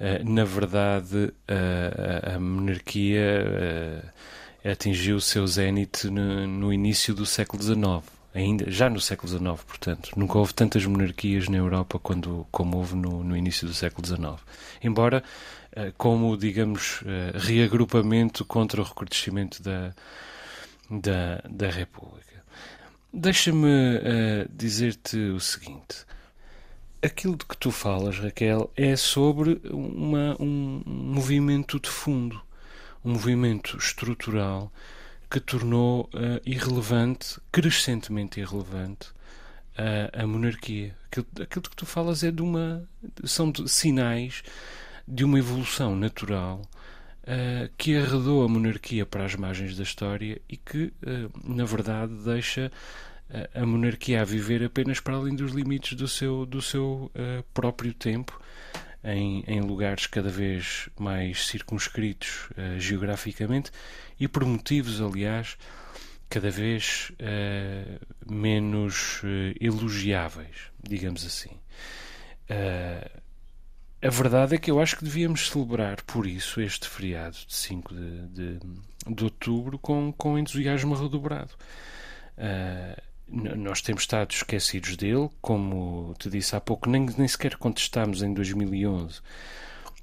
Uh, 0.00 0.28
na 0.28 0.44
verdade, 0.44 1.32
uh, 1.48 2.32
a, 2.32 2.34
a 2.34 2.40
monarquia 2.40 4.12
atingiu 4.64 5.16
o 5.16 5.20
seu 5.20 5.46
zénite 5.46 6.08
no, 6.08 6.46
no 6.48 6.72
início 6.72 7.14
do 7.14 7.24
século 7.24 7.62
XIX 7.62 8.13
ainda 8.34 8.68
já 8.68 8.90
no 8.90 9.00
século 9.00 9.28
XIX, 9.28 9.64
portanto. 9.64 10.10
Nunca 10.16 10.38
houve 10.38 10.52
tantas 10.52 10.84
monarquias 10.84 11.48
na 11.48 11.56
Europa 11.56 11.98
quando, 11.98 12.46
como 12.50 12.76
houve 12.78 12.96
no, 12.96 13.22
no 13.22 13.36
início 13.36 13.66
do 13.66 13.72
século 13.72 14.06
XIX. 14.06 14.42
Embora, 14.82 15.22
uh, 15.76 15.92
como, 15.96 16.36
digamos, 16.36 17.00
uh, 17.02 17.38
reagrupamento 17.38 18.44
contra 18.44 18.80
o 18.80 18.84
recrudescimento 18.84 19.62
da, 19.62 19.94
da, 20.90 21.42
da 21.48 21.70
República. 21.70 22.42
Deixa-me 23.12 23.68
uh, 23.68 24.48
dizer-te 24.52 25.16
o 25.16 25.38
seguinte. 25.38 26.04
Aquilo 27.00 27.36
de 27.36 27.44
que 27.44 27.56
tu 27.56 27.70
falas, 27.70 28.18
Raquel, 28.18 28.70
é 28.74 28.96
sobre 28.96 29.60
uma, 29.70 30.36
um 30.40 30.82
movimento 30.86 31.78
de 31.78 31.88
fundo, 31.88 32.40
um 33.04 33.12
movimento 33.12 33.76
estrutural 33.76 34.72
que 35.34 35.40
tornou 35.40 36.08
uh, 36.14 36.40
irrelevante, 36.46 37.40
crescentemente 37.50 38.38
irrelevante, 38.38 39.08
uh, 39.76 40.22
a 40.22 40.24
monarquia. 40.28 40.94
Aquilo, 41.06 41.26
aquilo 41.42 41.62
que 41.62 41.74
tu 41.74 41.84
falas 41.84 42.22
é 42.22 42.30
de 42.30 42.40
uma. 42.40 42.88
são 43.24 43.50
de 43.50 43.68
sinais 43.68 44.44
de 45.08 45.24
uma 45.24 45.36
evolução 45.36 45.96
natural 45.96 46.62
uh, 47.24 47.68
que 47.76 47.96
arredou 47.96 48.44
a 48.44 48.48
monarquia 48.48 49.04
para 49.04 49.24
as 49.24 49.34
margens 49.34 49.76
da 49.76 49.82
história 49.82 50.40
e 50.48 50.56
que, 50.56 50.92
na 51.42 51.64
verdade, 51.64 52.14
deixa 52.24 52.70
a 53.52 53.66
monarquia 53.66 54.22
a 54.22 54.24
viver 54.24 54.62
apenas 54.62 55.00
para 55.00 55.16
além 55.16 55.34
dos 55.34 55.50
limites 55.50 55.96
do 55.96 56.06
seu, 56.06 56.46
do 56.46 56.62
seu 56.62 57.10
próprio 57.52 57.92
tempo. 57.92 58.40
Em, 59.04 59.44
em, 59.46 59.60
lugares 59.60 60.06
cada 60.06 60.30
vez 60.30 60.88
mais 60.98 61.46
circunscritos 61.46 62.48
geograficamente 62.78 63.70
e 64.18 64.26
por 64.26 64.46
motivos, 64.46 64.98
aliás, 64.98 65.58
cada 66.34 66.50
vez 66.50 67.12
uh, 67.12 68.32
menos 68.32 69.22
uh, 69.22 69.54
elogiáveis, 69.60 70.70
digamos 70.82 71.24
assim. 71.24 71.50
Uh, 72.50 73.22
a 74.02 74.10
verdade 74.10 74.56
é 74.56 74.58
que 74.58 74.70
eu 74.70 74.80
acho 74.80 74.96
que 74.96 75.04
devíamos 75.04 75.48
celebrar 75.48 76.02
por 76.02 76.26
isso 76.26 76.60
este 76.60 76.88
feriado 76.88 77.36
de 77.46 77.54
5 77.54 77.94
de, 77.94 78.26
de, 78.28 78.60
de 79.14 79.24
outubro 79.24 79.78
com, 79.78 80.12
com 80.12 80.38
entusiasmo 80.38 80.94
redobrado. 80.94 81.52
Nós 83.28 83.80
temos 83.80 84.02
estado 84.02 84.32
esquecidos 84.32 84.96
dele, 84.96 85.30
como 85.40 86.14
te 86.18 86.28
disse 86.28 86.54
há 86.54 86.60
pouco, 86.60 86.88
nem, 86.88 87.06
nem 87.16 87.26
sequer 87.26 87.56
contestámos 87.56 88.22
em 88.22 88.32
2011 88.32 89.20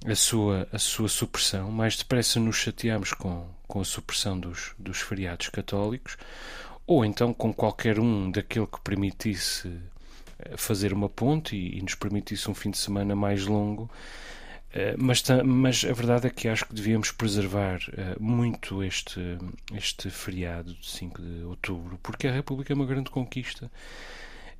a 0.05 0.15
sua, 0.15 0.67
a 0.71 0.79
sua 0.79 1.07
supressão. 1.07 1.71
Mais 1.71 1.95
depressa 1.95 2.39
nos 2.39 2.55
chateamos 2.55 3.13
com, 3.13 3.47
com 3.67 3.79
a 3.79 3.86
supressão 3.86 4.39
dos, 4.39 4.73
dos 4.77 4.99
feriados 4.99 5.49
católicos, 5.49 6.17
ou 6.88 7.05
então 7.05 7.34
com 7.34 7.53
qualquer 7.53 7.99
um 7.99 8.31
daquele 8.31 8.67
que 8.67 8.81
permitisse 8.81 9.71
eh, 10.39 10.57
fazer 10.57 10.91
uma 10.93 11.07
ponte 11.07 11.55
e, 11.55 11.77
e 11.77 11.81
nos 11.81 11.95
permitisse 11.95 12.49
um 12.49 12.55
fim 12.55 12.71
de 12.71 12.77
semana 12.77 13.15
mais 13.15 13.45
longo. 13.45 13.89
Uh, 14.71 14.95
mas, 14.97 15.21
mas 15.43 15.84
a 15.84 15.91
verdade 15.91 16.27
é 16.27 16.29
que 16.29 16.47
acho 16.47 16.65
que 16.65 16.73
devíamos 16.73 17.12
preservar 17.12 17.79
uh, 17.89 18.23
muito 18.23 18.81
este, 18.81 19.38
este 19.75 20.10
feriado 20.10 20.73
de 20.73 20.89
5 20.89 21.21
de 21.21 21.43
outubro, 21.43 21.99
porque 22.01 22.27
a 22.27 22.31
República 22.31 22.71
é 22.71 22.75
uma 22.75 22.86
grande 22.86 23.10
conquista. 23.10 23.69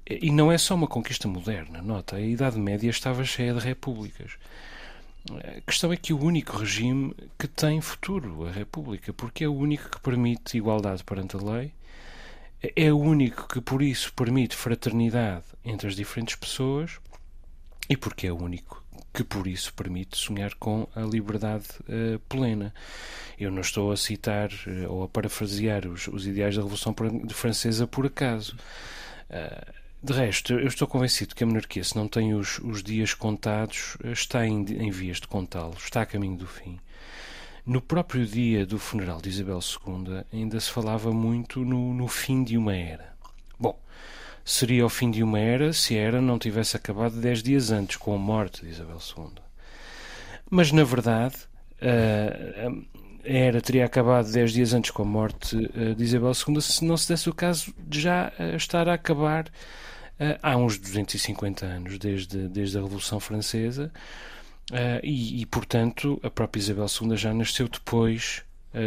E 0.10 0.30
não 0.32 0.52
é 0.52 0.58
só 0.58 0.76
uma 0.76 0.88
conquista 0.88 1.28
moderna, 1.28 1.82
nota, 1.82 2.18
a 2.18 2.22
Idade 2.22 2.60
Média 2.60 2.90
estava 2.90 3.24
cheia 3.24 3.54
de 3.54 3.60
repúblicas. 3.60 4.32
A 5.30 5.62
questão 5.62 5.94
é 5.94 5.96
que 5.96 6.12
o 6.12 6.22
único 6.22 6.58
regime 6.58 7.16
que 7.38 7.48
tem 7.48 7.80
futuro, 7.80 8.48
a 8.48 8.52
República, 8.52 9.14
porque 9.14 9.44
é 9.44 9.48
o 9.48 9.54
único 9.54 9.90
que 9.90 10.02
permite 10.02 10.58
igualdade 10.58 11.04
perante 11.04 11.38
a 11.38 11.40
lei, 11.40 11.72
é 12.76 12.92
o 12.92 12.98
único 12.98 13.48
que, 13.48 13.62
por 13.62 13.82
isso, 13.82 14.12
permite 14.14 14.56
fraternidade 14.56 15.46
entre 15.64 15.88
as 15.88 15.96
diferentes 15.96 16.36
pessoas 16.36 17.00
e 17.88 17.96
porque 17.96 18.28
é 18.28 18.32
o 18.32 18.42
único 18.42 18.81
que 19.14 19.24
por 19.24 19.48
isso 19.48 19.74
permite 19.74 20.18
sonhar 20.18 20.54
com 20.56 20.88
a 20.96 21.02
liberdade 21.02 21.66
uh, 21.82 22.20
plena. 22.30 22.74
Eu 23.40 23.52
não 23.52 23.62
estou 23.62 23.92
a 23.92 23.98
citar 23.98 24.50
uh, 24.50 24.92
ou 24.92 25.04
a 25.04 25.08
parafrasear 25.08 25.88
os, 25.88 26.08
os, 26.08 26.26
ideais 26.26 26.56
da 26.56 26.62
Revolução 26.62 26.96
Francesa 27.30 27.86
por 27.86 28.06
acaso. 28.06 28.56
Uh, 29.30 29.82
de 30.04 30.14
resto, 30.14 30.54
eu 30.54 30.68
estou 30.68 30.88
convencido 30.88 31.36
que 31.36 31.44
a 31.44 31.48
monarquia, 31.48 31.84
se 31.84 31.96
não 31.96 32.08
tem 32.08 32.34
os, 32.34 32.58
os 32.60 32.82
dias 32.82 33.14
contados, 33.14 33.98
está 34.04 34.48
em, 34.48 34.66
em 34.66 34.90
vias 34.90 35.20
de 35.20 35.28
contá-los, 35.28 35.84
está 35.84 36.02
a 36.02 36.06
caminho 36.06 36.38
do 36.38 36.48
fim. 36.48 36.80
No 37.64 37.80
próprio 37.80 38.26
dia 38.26 38.66
do 38.66 38.80
funeral 38.80 39.22
de 39.22 39.30
Isabel 39.30 39.60
II, 39.60 40.24
ainda 40.34 40.60
se 40.60 40.72
falava 40.72 41.12
muito 41.14 41.64
no, 41.64 41.94
no 41.94 42.08
fim 42.08 42.44
de 42.44 42.58
uma 42.58 42.76
era. 42.76 43.14
Bom, 43.60 43.80
seria 44.44 44.86
o 44.86 44.90
fim 44.90 45.12
de 45.12 45.24
uma 45.24 45.40
era 45.40 45.74
se 45.74 45.98
a 45.98 46.02
era 46.02 46.22
não 46.22 46.40
tivesse 46.40 46.76
acabado 46.76 47.20
dez 47.20 47.42
dias 47.44 47.72
antes, 47.72 47.98
com 47.98 48.14
a 48.14 48.18
morte 48.18 48.64
de 48.66 48.72
Isabel 48.72 48.98
II. 48.98 49.32
Mas, 50.50 50.72
na 50.72 50.84
verdade, 50.84 51.36
a 51.82 52.72
era 53.24 53.62
teria 53.62 53.86
acabado 53.86 54.32
dez 54.32 54.52
dias 54.52 54.74
antes 54.74 54.92
com 54.92 55.04
a 55.04 55.06
morte 55.06 55.56
de 55.96 56.04
Isabel 56.04 56.32
II 56.32 56.62
se 56.62 56.84
não 56.84 56.98
se 56.98 57.08
desse 57.08 57.30
o 57.30 57.34
caso 57.34 57.74
de 57.78 58.02
já 58.02 58.32
estar 58.56 58.90
a 58.90 58.94
acabar 58.94 59.46
uh, 59.48 60.38
há 60.42 60.58
uns 60.58 60.78
250 60.78 61.66
anos, 61.66 61.98
desde, 61.98 62.48
desde 62.48 62.78
a 62.78 62.82
Revolução 62.82 63.20
Francesa, 63.20 63.92
e, 65.04 65.42
e, 65.42 65.46
portanto, 65.48 66.18
a 66.24 66.30
própria 66.30 66.62
Isabel 66.62 66.86
II 66.86 67.18
já 67.18 67.34
nasceu 67.34 67.68
depois 67.68 68.42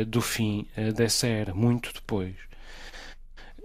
do 0.09 0.23
fim 0.23 0.67
dessa 0.97 1.27
era, 1.27 1.53
muito 1.53 1.93
depois. 1.93 2.35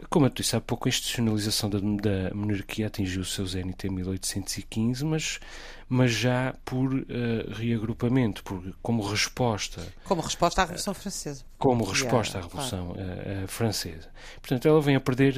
Como 0.09 0.25
eu 0.25 0.29
disse 0.29 0.55
há 0.55 0.61
pouco, 0.61 0.87
a 0.87 0.89
institucionalização 0.89 1.69
da, 1.69 1.79
da 1.79 2.33
monarquia 2.33 2.87
atingiu 2.87 3.21
o 3.21 3.25
seu 3.25 3.45
zénite 3.45 3.87
em 3.87 3.89
1815, 3.89 5.03
mas, 5.03 5.39
mas 5.87 6.11
já 6.11 6.55
por 6.63 6.93
uh, 6.93 7.05
reagrupamento, 7.51 8.43
por, 8.43 8.75
como 8.81 9.01
resposta. 9.03 9.81
Como 10.03 10.21
resposta 10.21 10.61
à 10.61 10.65
Revolução 10.65 10.93
Francesa. 10.93 11.45
Como 11.57 11.83
resposta 11.83 12.37
à 12.37 12.41
Revolução 12.41 12.93
claro. 12.93 13.09
uh, 13.09 13.43
uh, 13.43 13.47
Francesa. 13.47 14.09
Portanto, 14.41 14.67
ela 14.67 14.81
vem 14.81 14.95
a 14.95 15.01
perder 15.01 15.35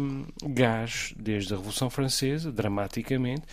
um, 0.00 0.26
gás 0.44 1.12
desde 1.16 1.52
a 1.52 1.56
Revolução 1.56 1.90
Francesa, 1.90 2.52
dramaticamente. 2.52 3.44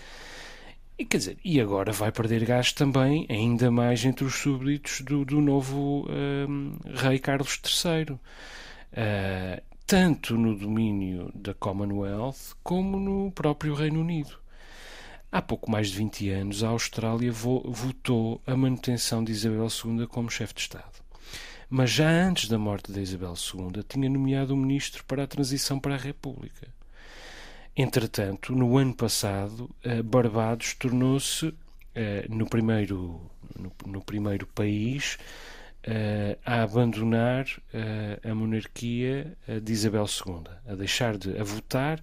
E, 0.98 1.06
quer 1.06 1.18
dizer, 1.18 1.38
e 1.44 1.60
agora 1.60 1.92
vai 1.92 2.12
perder 2.12 2.46
gás 2.46 2.72
também, 2.72 3.26
ainda 3.30 3.72
mais 3.72 4.06
entre 4.06 4.24
os 4.26 4.36
súbditos 4.36 5.02
do, 5.02 5.26
do 5.26 5.42
novo 5.42 6.08
um, 6.08 6.78
rei 6.94 7.18
Carlos 7.18 7.60
III. 7.66 8.12
Uh, 8.12 9.73
tanto 9.94 10.36
no 10.36 10.58
domínio 10.58 11.32
da 11.36 11.54
Commonwealth 11.54 12.56
como 12.64 13.00
no 13.00 13.32
próprio 13.32 13.76
Reino 13.76 14.02
Unido. 14.02 14.40
Há 15.32 15.40
pouco 15.40 15.70
mais 15.70 15.90
de 15.90 15.98
20 15.98 16.30
anos, 16.32 16.64
a 16.64 16.70
Austrália 16.70 17.32
votou 17.32 18.42
a 18.48 18.58
manutenção 18.58 19.24
de 19.24 19.32
Isabel 19.32 19.68
II 19.68 20.08
como 20.08 20.32
chefe 20.32 20.56
de 20.56 20.62
Estado. 20.62 21.00
Mas 21.70 21.92
já 21.92 22.10
antes 22.10 22.50
da 22.50 22.58
morte 22.58 22.92
de 22.92 23.02
Isabel 23.02 23.36
II, 23.36 23.84
tinha 23.88 24.10
nomeado 24.10 24.56
um 24.56 24.58
ministro 24.58 25.04
para 25.04 25.26
a 25.26 25.28
transição 25.28 25.80
para 25.80 25.94
a 25.94 26.00
República. 26.00 26.68
Entretanto, 27.78 28.56
no 28.56 28.76
ano 28.80 28.96
passado, 28.96 29.70
Barbados 30.06 30.74
tornou-se, 30.74 31.54
eh, 31.94 32.26
no 32.32 32.50
primeiro, 32.50 33.22
no 33.86 34.04
primeiro 34.04 34.48
país, 34.48 35.20
uh, 35.88 36.40
a 36.46 36.64
abandonar 36.64 37.46
uh, 37.46 38.30
a 38.30 38.36
monarquia 38.36 39.38
uh, 39.48 39.60
de 39.60 39.72
Isabel 39.72 40.06
II, 40.06 40.44
a 40.68 40.76
deixar 40.76 41.18
de 41.18 41.38
a 41.38 41.44
votar 41.44 42.02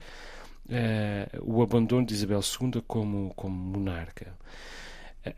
o 1.42 1.62
abandono 1.62 2.06
de 2.06 2.14
Isabel 2.14 2.38
II 2.38 2.80
como, 2.86 3.34
como 3.34 3.56
monarca. 3.56 4.32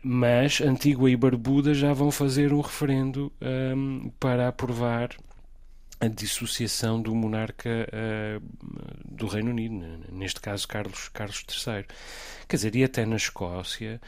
Mas 0.03 0.61
Antigua 0.61 1.09
e 1.09 1.15
Barbuda 1.15 1.73
já 1.73 1.91
vão 1.91 2.11
fazer 2.11 2.53
um 2.53 2.61
referendo 2.61 3.33
um, 3.41 4.11
para 4.19 4.47
aprovar 4.47 5.09
a 5.99 6.07
dissociação 6.07 7.01
do 7.01 7.15
monarca 7.15 7.89
do 9.03 9.25
Reino 9.25 9.49
Unido, 9.49 10.03
neste 10.11 10.39
caso 10.39 10.67
Carlos, 10.67 11.09
Carlos 11.09 11.43
III. 11.49 11.85
Quer 12.47 12.55
dizer, 12.55 12.75
e 12.75 12.83
até 12.83 13.05
na 13.05 13.15
Escócia 13.15 13.99
eh, 13.99 14.07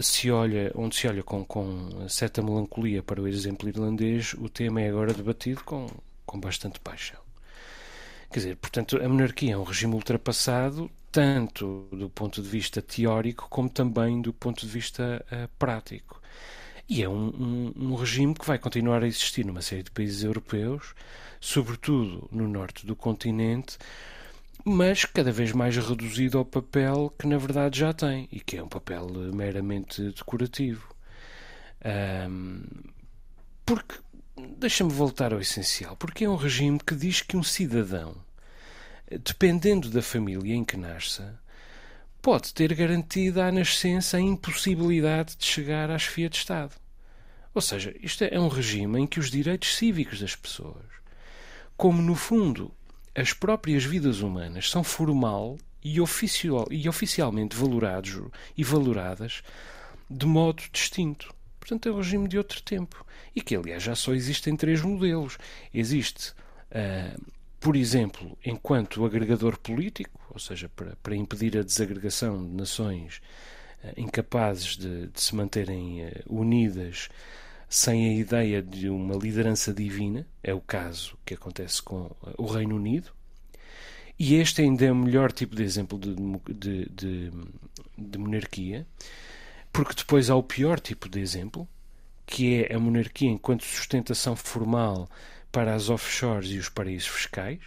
se 0.00 0.30
olha, 0.30 0.72
onde 0.74 0.96
se 0.96 1.08
olha 1.08 1.22
com, 1.22 1.44
com 1.44 2.08
certa 2.08 2.42
melancolia 2.42 3.02
para 3.02 3.20
o 3.20 3.28
exemplo 3.28 3.68
irlandês, 3.68 4.34
o 4.34 4.48
tema 4.48 4.80
é 4.80 4.88
agora 4.88 5.12
debatido 5.12 5.62
com, 5.64 5.86
com 6.24 6.40
bastante 6.40 6.80
paixão. 6.80 7.20
Quer 8.30 8.40
dizer, 8.40 8.56
portanto, 8.56 8.96
a 9.02 9.08
monarquia 9.08 9.54
é 9.54 9.56
um 9.56 9.62
regime 9.62 9.94
ultrapassado, 9.94 10.90
tanto 11.10 11.88
do 11.92 12.10
ponto 12.10 12.42
de 12.42 12.48
vista 12.48 12.82
teórico 12.82 13.46
como 13.48 13.70
também 13.70 14.20
do 14.20 14.32
ponto 14.32 14.66
de 14.66 14.72
vista 14.72 15.24
uh, 15.32 15.48
prático. 15.58 16.20
E 16.88 17.02
é 17.02 17.08
um, 17.08 17.28
um, 17.28 17.72
um, 17.76 17.94
regime 17.94 18.34
que 18.34 18.46
vai 18.46 18.58
continuar 18.58 19.02
a 19.02 19.06
existir 19.06 19.44
numa 19.44 19.62
série 19.62 19.82
de 19.82 19.90
países 19.90 20.22
europeus, 20.22 20.94
sobretudo 21.40 22.28
no 22.30 22.46
norte 22.46 22.86
do 22.86 22.94
continente, 22.94 23.78
mas 24.68 25.04
cada 25.04 25.30
vez 25.30 25.52
mais 25.52 25.76
reduzido 25.76 26.38
ao 26.38 26.44
papel 26.44 27.14
que 27.16 27.28
na 27.28 27.38
verdade 27.38 27.78
já 27.78 27.92
tem 27.92 28.28
e 28.32 28.40
que 28.40 28.56
é 28.56 28.62
um 28.62 28.68
papel 28.68 29.06
meramente 29.32 30.02
decorativo. 30.10 30.92
Um, 32.28 32.64
porque, 33.64 33.94
deixa-me 34.58 34.92
voltar 34.92 35.32
ao 35.32 35.40
essencial, 35.40 35.96
porque 35.96 36.24
é 36.24 36.28
um 36.28 36.34
regime 36.34 36.80
que 36.84 36.96
diz 36.96 37.22
que 37.22 37.36
um 37.36 37.44
cidadão, 37.44 38.16
dependendo 39.08 39.88
da 39.88 40.02
família 40.02 40.56
em 40.56 40.64
que 40.64 40.76
nasça, 40.76 41.40
pode 42.20 42.52
ter 42.52 42.74
garantida 42.74 43.46
à 43.46 43.52
nascença 43.52 44.16
a 44.16 44.20
impossibilidade 44.20 45.36
de 45.36 45.46
chegar 45.46 45.92
à 45.92 45.98
chefia 45.98 46.28
de 46.28 46.38
Estado. 46.38 46.74
Ou 47.54 47.62
seja, 47.62 47.94
isto 48.02 48.24
é 48.24 48.40
um 48.40 48.48
regime 48.48 48.98
em 48.98 49.06
que 49.06 49.20
os 49.20 49.30
direitos 49.30 49.76
cívicos 49.76 50.18
das 50.18 50.34
pessoas, 50.34 50.86
como 51.76 52.02
no 52.02 52.16
fundo 52.16 52.75
as 53.16 53.32
próprias 53.32 53.82
vidas 53.82 54.20
humanas 54.20 54.68
são 54.68 54.84
formal 54.84 55.56
e, 55.82 56.00
oficial, 56.00 56.66
e 56.70 56.86
oficialmente 56.86 57.56
valorados 57.56 58.20
e 58.54 58.62
valoradas 58.62 59.42
de 60.10 60.26
modo 60.26 60.62
distinto. 60.70 61.34
Portanto, 61.58 61.88
é 61.88 61.92
um 61.92 61.96
regime 61.96 62.28
de 62.28 62.36
outro 62.36 62.60
tempo. 62.60 63.04
E 63.34 63.40
que, 63.40 63.56
aliás, 63.56 63.82
já 63.82 63.94
só 63.94 64.12
existem 64.12 64.54
três 64.54 64.82
modelos. 64.82 65.38
Existe, 65.72 66.32
uh, 66.70 67.20
por 67.58 67.74
exemplo, 67.74 68.36
enquanto 68.44 69.04
agregador 69.04 69.58
político, 69.58 70.20
ou 70.30 70.38
seja, 70.38 70.68
para, 70.68 70.94
para 71.02 71.16
impedir 71.16 71.56
a 71.56 71.62
desagregação 71.62 72.46
de 72.46 72.54
nações 72.54 73.22
uh, 73.82 73.92
incapazes 73.96 74.76
de, 74.76 75.06
de, 75.08 75.20
se 75.20 75.34
manterem 75.34 76.04
uh, 76.04 76.10
unidas 76.26 77.08
sem 77.68 78.08
a 78.08 78.14
ideia 78.14 78.62
de 78.62 78.88
uma 78.88 79.16
liderança 79.16 79.72
divina, 79.72 80.26
é 80.42 80.54
o 80.54 80.60
caso 80.60 81.18
que 81.24 81.34
acontece 81.34 81.82
com 81.82 82.10
eh, 82.26 82.34
o 82.38 82.46
Reino 82.46 82.76
Unido, 82.76 83.10
e 84.18 84.36
este 84.36 84.62
ainda 84.62 84.84
é 84.84 84.92
o 84.92 84.96
melhor 84.96 85.30
tipo 85.30 85.54
de 85.54 85.62
exemplo 85.62 85.98
de, 85.98 86.14
de, 86.54 86.88
de, 86.88 87.32
de 87.98 88.18
monarquia, 88.18 88.86
porque 89.72 89.94
depois 89.94 90.30
há 90.30 90.36
o 90.36 90.42
pior 90.42 90.80
tipo 90.80 91.08
de 91.08 91.20
exemplo, 91.20 91.68
que 92.24 92.64
é 92.64 92.74
a 92.74 92.78
monarquia 92.78 93.28
enquanto 93.28 93.64
sustentação 93.64 94.34
formal 94.34 95.08
para 95.52 95.74
as 95.74 95.90
offshores 95.90 96.50
e 96.50 96.58
os 96.58 96.68
paraísos 96.68 97.08
fiscais. 97.08 97.60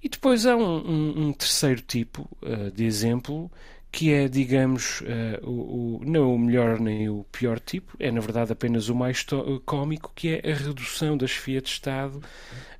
E 0.00 0.08
depois 0.08 0.46
há 0.46 0.56
um, 0.56 0.62
um, 0.62 1.26
um 1.26 1.32
terceiro 1.32 1.80
tipo 1.80 2.28
uh, 2.42 2.70
de 2.70 2.84
exemplo 2.84 3.50
que 3.96 4.12
é, 4.12 4.28
digamos, 4.28 5.00
uh, 5.00 5.42
o, 5.42 5.96
o, 5.96 6.04
não 6.04 6.34
o 6.34 6.38
melhor 6.38 6.78
nem 6.78 7.08
o 7.08 7.24
pior 7.32 7.58
tipo, 7.58 7.96
é 7.98 8.10
na 8.10 8.20
verdade 8.20 8.52
apenas 8.52 8.90
o 8.90 8.94
mais 8.94 9.24
cómico, 9.64 10.12
que 10.14 10.34
é 10.34 10.52
a 10.52 10.54
redução 10.54 11.16
da 11.16 11.26
chefia 11.26 11.62
de 11.62 11.70
Estado 11.70 12.22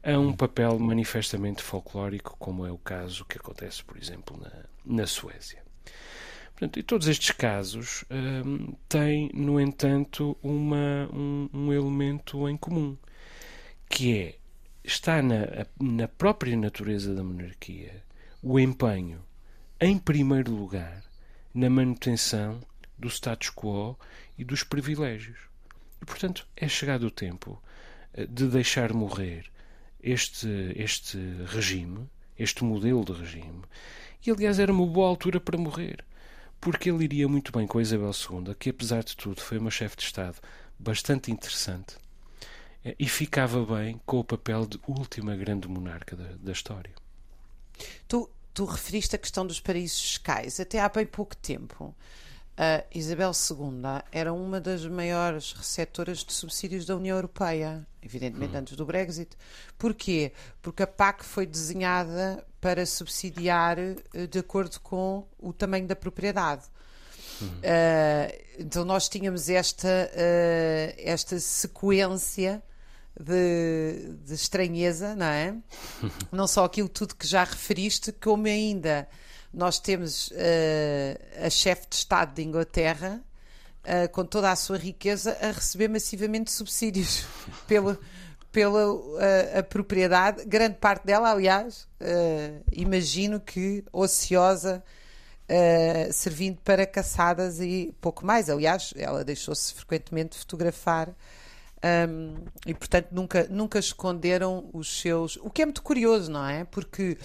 a 0.03 0.19
um 0.19 0.35
papel 0.35 0.79
manifestamente 0.79 1.63
folclórico, 1.63 2.37
como 2.39 2.67
é 2.67 2.71
o 2.71 2.77
caso 2.77 3.25
que 3.25 3.39
acontece, 3.39 3.83
por 3.83 3.97
exemplo, 3.97 4.39
na, 4.39 4.53
na 4.85 5.07
Suécia. 5.07 5.63
Portanto, 6.51 6.79
e 6.79 6.83
todos 6.83 7.09
estes 7.09 7.31
casos 7.31 8.05
um, 8.11 8.75
têm, 8.87 9.31
no 9.33 9.59
entanto, 9.59 10.37
uma, 10.43 11.09
um, 11.11 11.49
um 11.51 11.73
elemento 11.73 12.47
em 12.47 12.59
comum, 12.59 12.95
que 13.89 14.19
é, 14.19 14.35
está 14.85 15.23
na, 15.23 15.67
na 15.81 16.09
própria 16.09 16.59
natureza 16.59 17.15
da 17.15 17.25
monarquia 17.25 18.05
o 18.43 18.61
empenho, 18.61 19.25
em 19.81 19.99
primeiro 19.99 20.55
lugar, 20.55 21.06
na 21.57 21.71
manutenção 21.71 22.61
do 22.99 23.09
status 23.09 23.49
quo 23.49 23.99
e 24.37 24.45
dos 24.45 24.63
privilégios. 24.63 25.39
E, 26.03 26.05
portanto, 26.05 26.47
é 26.55 26.69
chegado 26.69 27.07
o 27.07 27.11
tempo 27.11 27.61
eh, 28.13 28.27
de 28.27 28.47
deixar 28.47 28.93
morrer 28.93 29.51
este, 29.99 30.49
este 30.77 31.19
regime, 31.47 32.11
este 32.39 32.63
modelo 32.63 33.03
de 33.07 33.13
regime, 33.13 33.63
e 34.25 34.31
aliás 34.31 34.59
era 34.59 34.71
uma 34.71 34.87
boa 34.87 35.09
altura 35.09 35.41
para 35.41 35.57
morrer, 35.57 36.05
porque 36.61 36.91
ele 36.91 37.05
iria 37.05 37.27
muito 37.27 37.51
bem 37.51 37.67
com 37.67 37.79
a 37.79 37.83
Isabel 37.83 38.11
II, 38.11 38.55
que 38.55 38.69
apesar 38.69 39.03
de 39.03 39.17
tudo 39.17 39.41
foi 39.41 39.57
uma 39.57 39.71
chefe 39.71 39.97
de 39.97 40.03
Estado 40.03 40.37
bastante 40.79 41.33
interessante 41.33 41.97
eh, 42.85 42.95
e 42.99 43.09
ficava 43.09 43.65
bem 43.65 43.99
com 44.05 44.19
o 44.19 44.25
papel 44.25 44.67
de 44.67 44.79
última 44.87 45.35
grande 45.35 45.67
monarca 45.69 46.15
da, 46.15 46.37
da 46.39 46.53
história. 46.53 46.93
Tu 48.07 48.29
tu 48.57 48.65
referiste 48.65 49.15
a 49.15 49.19
questão 49.19 49.47
dos 49.47 49.61
paraísos 49.61 50.01
fiscais. 50.01 50.59
Até 50.59 50.81
há 50.81 50.89
bem 50.89 51.05
pouco 51.05 51.37
tempo, 51.37 51.95
a 52.57 52.83
Isabel 52.95 53.33
II 53.33 54.03
era 54.11 54.33
uma 54.33 54.59
das 54.59 54.83
maiores 54.87 55.53
receptoras 55.53 56.25
de 56.25 56.33
subsídios 56.33 56.87
da 56.87 56.97
União 56.97 57.19
Europeia, 57.19 57.87
evidentemente 58.03 58.55
Hum. 58.55 58.59
antes 58.59 58.75
do 58.75 58.87
Brexit. 58.87 59.37
Porquê? 59.77 60.33
Porque 60.63 60.83
a 60.83 60.87
PAC 60.87 61.23
foi 61.23 61.45
desenhada 61.45 62.43
para 62.59 62.87
subsidiar 62.87 63.79
eh, 63.79 64.27
de 64.27 64.39
acordo 64.39 64.81
com 64.81 65.29
o 65.39 65.53
tamanho 65.53 65.87
da 65.87 65.95
propriedade. 65.95 66.63
Eh, 67.63 68.43
então 68.59 68.87
nós 68.87 69.07
tínhamos 69.07 69.51
esta, 69.51 70.11
eh, 70.15 70.95
esta 70.97 71.39
sequência 71.39 72.63
de, 73.21 74.15
de 74.25 74.35
estranheza, 74.35 75.15
não 75.15 75.27
é? 75.27 75.55
não 76.33 76.47
só 76.47 76.65
aquilo 76.65 76.89
tudo 76.89 77.15
que 77.15 77.27
já 77.27 77.45
referiste, 77.45 78.13
como 78.13 78.47
ainda 78.47 79.09
nós 79.53 79.79
temos 79.79 80.31
eh, 80.35 81.19
a 81.43 81.49
chefe 81.49 81.89
de 81.89 81.97
Estado 81.97 82.35
de 82.35 82.43
Inglaterra, 82.43 83.23
eh, 83.89 84.09
com 84.09 84.25
toda 84.25 84.51
a 84.51 84.57
sua 84.57 84.77
riqueza, 84.77 85.39
a 85.41 85.53
receber 85.53 85.87
massivamente 85.87 86.51
subsídios 86.51 87.25
pela, 87.69 87.97
pela 88.51 88.81
eh, 89.21 89.61
a 89.61 89.63
propriedade, 89.63 90.45
grande 90.45 90.75
parte 90.79 91.07
dela, 91.07 91.31
aliás, 91.31 91.87
eh, 92.01 92.63
imagino 92.73 93.39
que 93.39 93.85
ociosa, 93.93 94.83
servindo 96.13 96.59
para 96.63 96.85
caçadas 96.85 97.61
e 97.61 97.95
pouco 98.01 98.27
mais. 98.27 98.51
Aliás, 98.51 98.93
ela 98.97 99.23
deixou-se 99.25 99.73
frequentemente 99.73 100.37
fotografar. 100.37 101.15
Um, 101.85 102.45
e 102.67 102.75
portanto 102.75 103.09
nunca, 103.13 103.47
nunca 103.51 103.79
esconderam 103.79 104.69
os 104.73 105.01
seus. 105.01 105.37
O 105.37 105.51
que 105.51 105.63
é 105.63 105.67
muito 105.67 105.83
curioso, 105.83 106.31
não 106.31 106.45
é? 106.47 106.65
Porque 106.65 107.17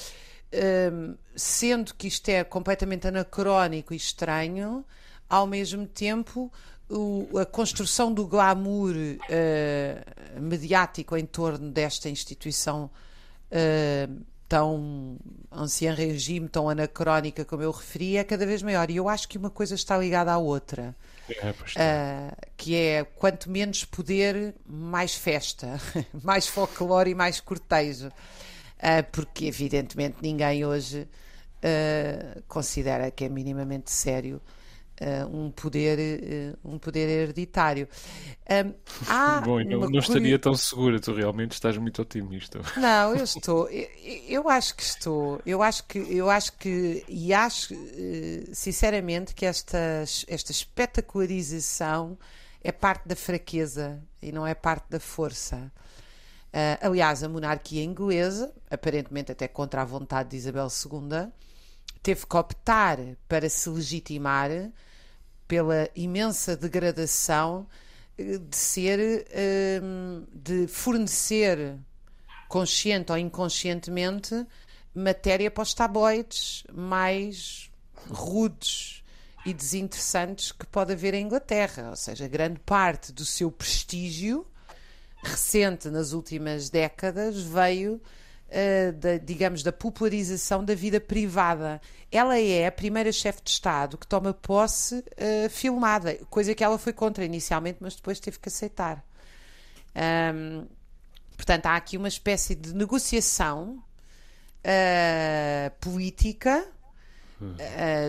um, 0.92 1.16
sendo 1.36 1.94
que 1.96 2.08
isto 2.08 2.28
é 2.30 2.44
completamente 2.44 3.08
anacrónico 3.08 3.94
e 3.94 3.98
estranho, 3.98 4.86
ao 5.30 5.48
mesmo 5.48 5.88
tempo 5.88 6.52
o- 6.90 7.40
a 7.40 7.46
construção 7.46 8.14
do 8.14 8.28
glamour 8.28 8.94
eh, 9.30 10.04
mediático 10.40 11.16
em 11.16 11.26
torno 11.26 11.72
desta 11.72 12.10
instituição 12.10 12.90
eh, 13.50 14.10
tão 14.50 15.18
ancien 15.50 15.94
regime, 15.94 16.50
tão 16.50 16.70
anacrónica 16.70 17.46
como 17.46 17.64
eu 17.64 17.72
referi, 17.72 18.18
é 18.18 18.24
cada 18.26 18.46
vez 18.46 18.62
maior. 18.62 18.90
E 18.92 18.98
eu 18.98 19.08
acho 19.08 19.28
que 19.30 19.38
uma 19.38 19.50
coisa 19.50 19.76
está 19.76 19.98
ligada 19.98 20.34
à 20.34 20.38
outra. 20.38 20.94
É. 21.42 21.50
Uh, 21.50 22.36
que 22.58 22.76
é 22.76 23.04
quanto 23.04 23.50
menos 23.50 23.86
poder, 23.86 24.56
mais 24.66 25.16
festa, 25.16 25.80
mais 26.24 26.48
folclore 26.48 27.12
e 27.12 27.16
mais 27.16 27.40
cortejo. 27.40 28.08
Uh, 28.08 29.04
porque, 29.12 29.46
evidentemente, 29.46 30.18
ninguém 30.22 30.66
hoje 30.66 31.02
uh, 31.02 32.42
considera 32.48 33.12
que 33.12 33.26
é 33.26 33.30
minimamente 33.30 33.92
sério 33.92 34.42
um, 35.32 35.52
poder, 35.52 36.58
uh, 36.64 36.74
um 36.74 36.78
poder 36.78 37.10
hereditário. 37.10 37.88
Há 39.08 39.42
Bom, 39.46 39.60
eu 39.62 39.90
não, 39.90 40.00
estaria 40.00 40.38
tão 40.38 40.54
segura, 40.54 41.00
tu 41.00 41.14
realmente 41.14 41.54
estás 41.54 41.78
muito 41.78 42.02
otimista. 42.02 42.62
não, 42.78 43.16
eu 43.16 43.24
estou. 43.24 43.70
Eu, 43.70 43.88
eu 44.28 44.50
acho 44.50 44.76
que 44.76 44.84
estou. 44.84 45.42
Eu 45.46 45.62
acho 45.62 45.84
que 45.86 45.98
eu 45.98 46.30
acho 46.30 46.54
que 46.58 47.04
e 47.08 47.34
acho 47.34 47.74
eh, 47.74 48.44
sinceramente 48.54 49.34
que 49.34 49.46
esta 49.46 50.04
esta 50.28 50.52
espetacularização 50.52 52.18
é 52.64 52.72
parte 52.72 53.08
da 53.08 53.16
fraqueza 53.16 54.02
e 54.22 54.32
não 54.32 54.46
é 54.46 54.54
parte 54.54 54.86
da 54.90 55.00
força. 55.00 55.72
Ah, 56.54 56.80
aliás, 56.82 57.24
a 57.24 57.30
monarquia 57.30 57.84
inglesa, 57.84 58.54
aparentemente 58.70 59.32
até 59.32 59.48
contra 59.48 59.82
a 59.82 59.86
vontade 59.86 60.30
de 60.30 60.38
Isabel 60.38 60.68
II, 60.68 61.32
teve 62.04 62.26
que 62.26 62.36
optar 62.36 62.98
para 63.28 63.50
se 63.50 63.70
legitimar 63.70 64.50
pela 65.52 65.90
imensa 65.94 66.56
degradação 66.56 67.68
eh, 68.18 68.38
de 68.38 68.56
ser, 68.56 69.28
hum, 69.84 70.26
de 70.34 70.66
fornecer, 70.66 71.76
consciente 72.48 73.12
ou 73.12 73.18
inconscientemente, 73.18 74.48
matéria 74.96 75.52
para 75.52 75.64
os 75.64 75.74
tabloides 75.74 76.64
mais 76.72 77.70
rudes 78.10 79.04
e 79.46 79.54
desinteressantes 79.54 80.54
que 80.54 80.66
pode 80.66 80.94
haver 80.94 81.16
em 81.16 81.26
Inglaterra. 81.26 81.90
Ou 81.90 81.98
seja, 81.98 82.30
grande 82.30 82.62
parte 82.62 83.12
do 83.12 83.26
seu 83.26 83.52
prestígio 83.52 84.48
recente 85.22 85.90
nas 85.90 86.14
últimas 86.14 86.70
décadas 86.70 87.42
veio 87.42 88.02
eh, 88.54 88.92
da, 88.92 89.18
digamos, 89.18 89.64
da 89.64 89.72
popularização 89.72 90.62
da 90.66 90.76
vida 90.76 91.00
privada. 91.00 91.80
Ela 92.12 92.38
é 92.38 92.68
a 92.68 92.72
primeira 92.72 93.10
chefe 93.10 93.42
de 93.42 93.50
Estado 93.50 93.98
que 93.98 94.06
toma 94.06 94.34
posse 94.34 95.06
eh, 95.16 95.48
filmada, 95.48 96.16
coisa 96.30 96.54
que 96.54 96.62
ela 96.62 96.78
foi 96.78 96.92
contra 96.92 97.24
inicialmente, 97.24 97.78
mas 97.80 97.96
depois 97.96 98.20
teve 98.20 98.40
que 98.40 98.50
aceitar. 98.50 99.06
Ahm, 99.96 100.66
portanto, 101.38 101.68
há 101.68 101.78
aqui 101.78 101.96
uma 101.96 102.10
espécie 102.10 102.54
de 102.54 102.76
negociação 102.76 103.82
eh, 104.66 105.72
política. 105.80 106.68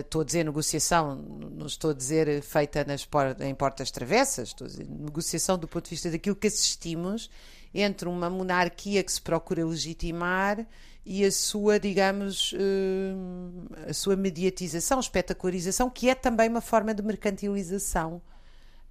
Estou 0.01 0.21
a 0.21 0.25
dizer 0.25 0.43
negociação, 0.43 1.15
não 1.15 1.65
estou 1.67 1.91
a 1.91 1.93
dizer 1.93 2.43
feita 2.43 2.83
nas 2.83 3.07
em 3.39 3.55
portas 3.55 3.89
travessas, 3.91 4.49
estou 4.49 4.65
a 4.65 4.69
dizer 4.69 4.85
negociação 4.87 5.57
do 5.57 5.69
ponto 5.69 5.85
de 5.85 5.91
vista 5.91 6.11
daquilo 6.11 6.35
que 6.35 6.47
assistimos 6.47 7.31
entre 7.73 8.07
uma 8.07 8.29
monarquia 8.29 9.03
que 9.03 9.11
se 9.11 9.21
procura 9.21 9.65
legitimar 9.65 10.65
e 11.05 11.25
a 11.25 11.31
sua, 11.31 11.79
digamos, 11.79 12.53
eh, 12.57 13.89
a 13.89 13.93
sua 13.93 14.15
mediatização, 14.15 14.99
espetacularização, 14.99 15.89
que 15.89 16.09
é 16.09 16.15
também 16.15 16.47
uma 16.47 16.61
forma 16.61 16.93
de 16.93 17.03
mercantilização 17.03 18.21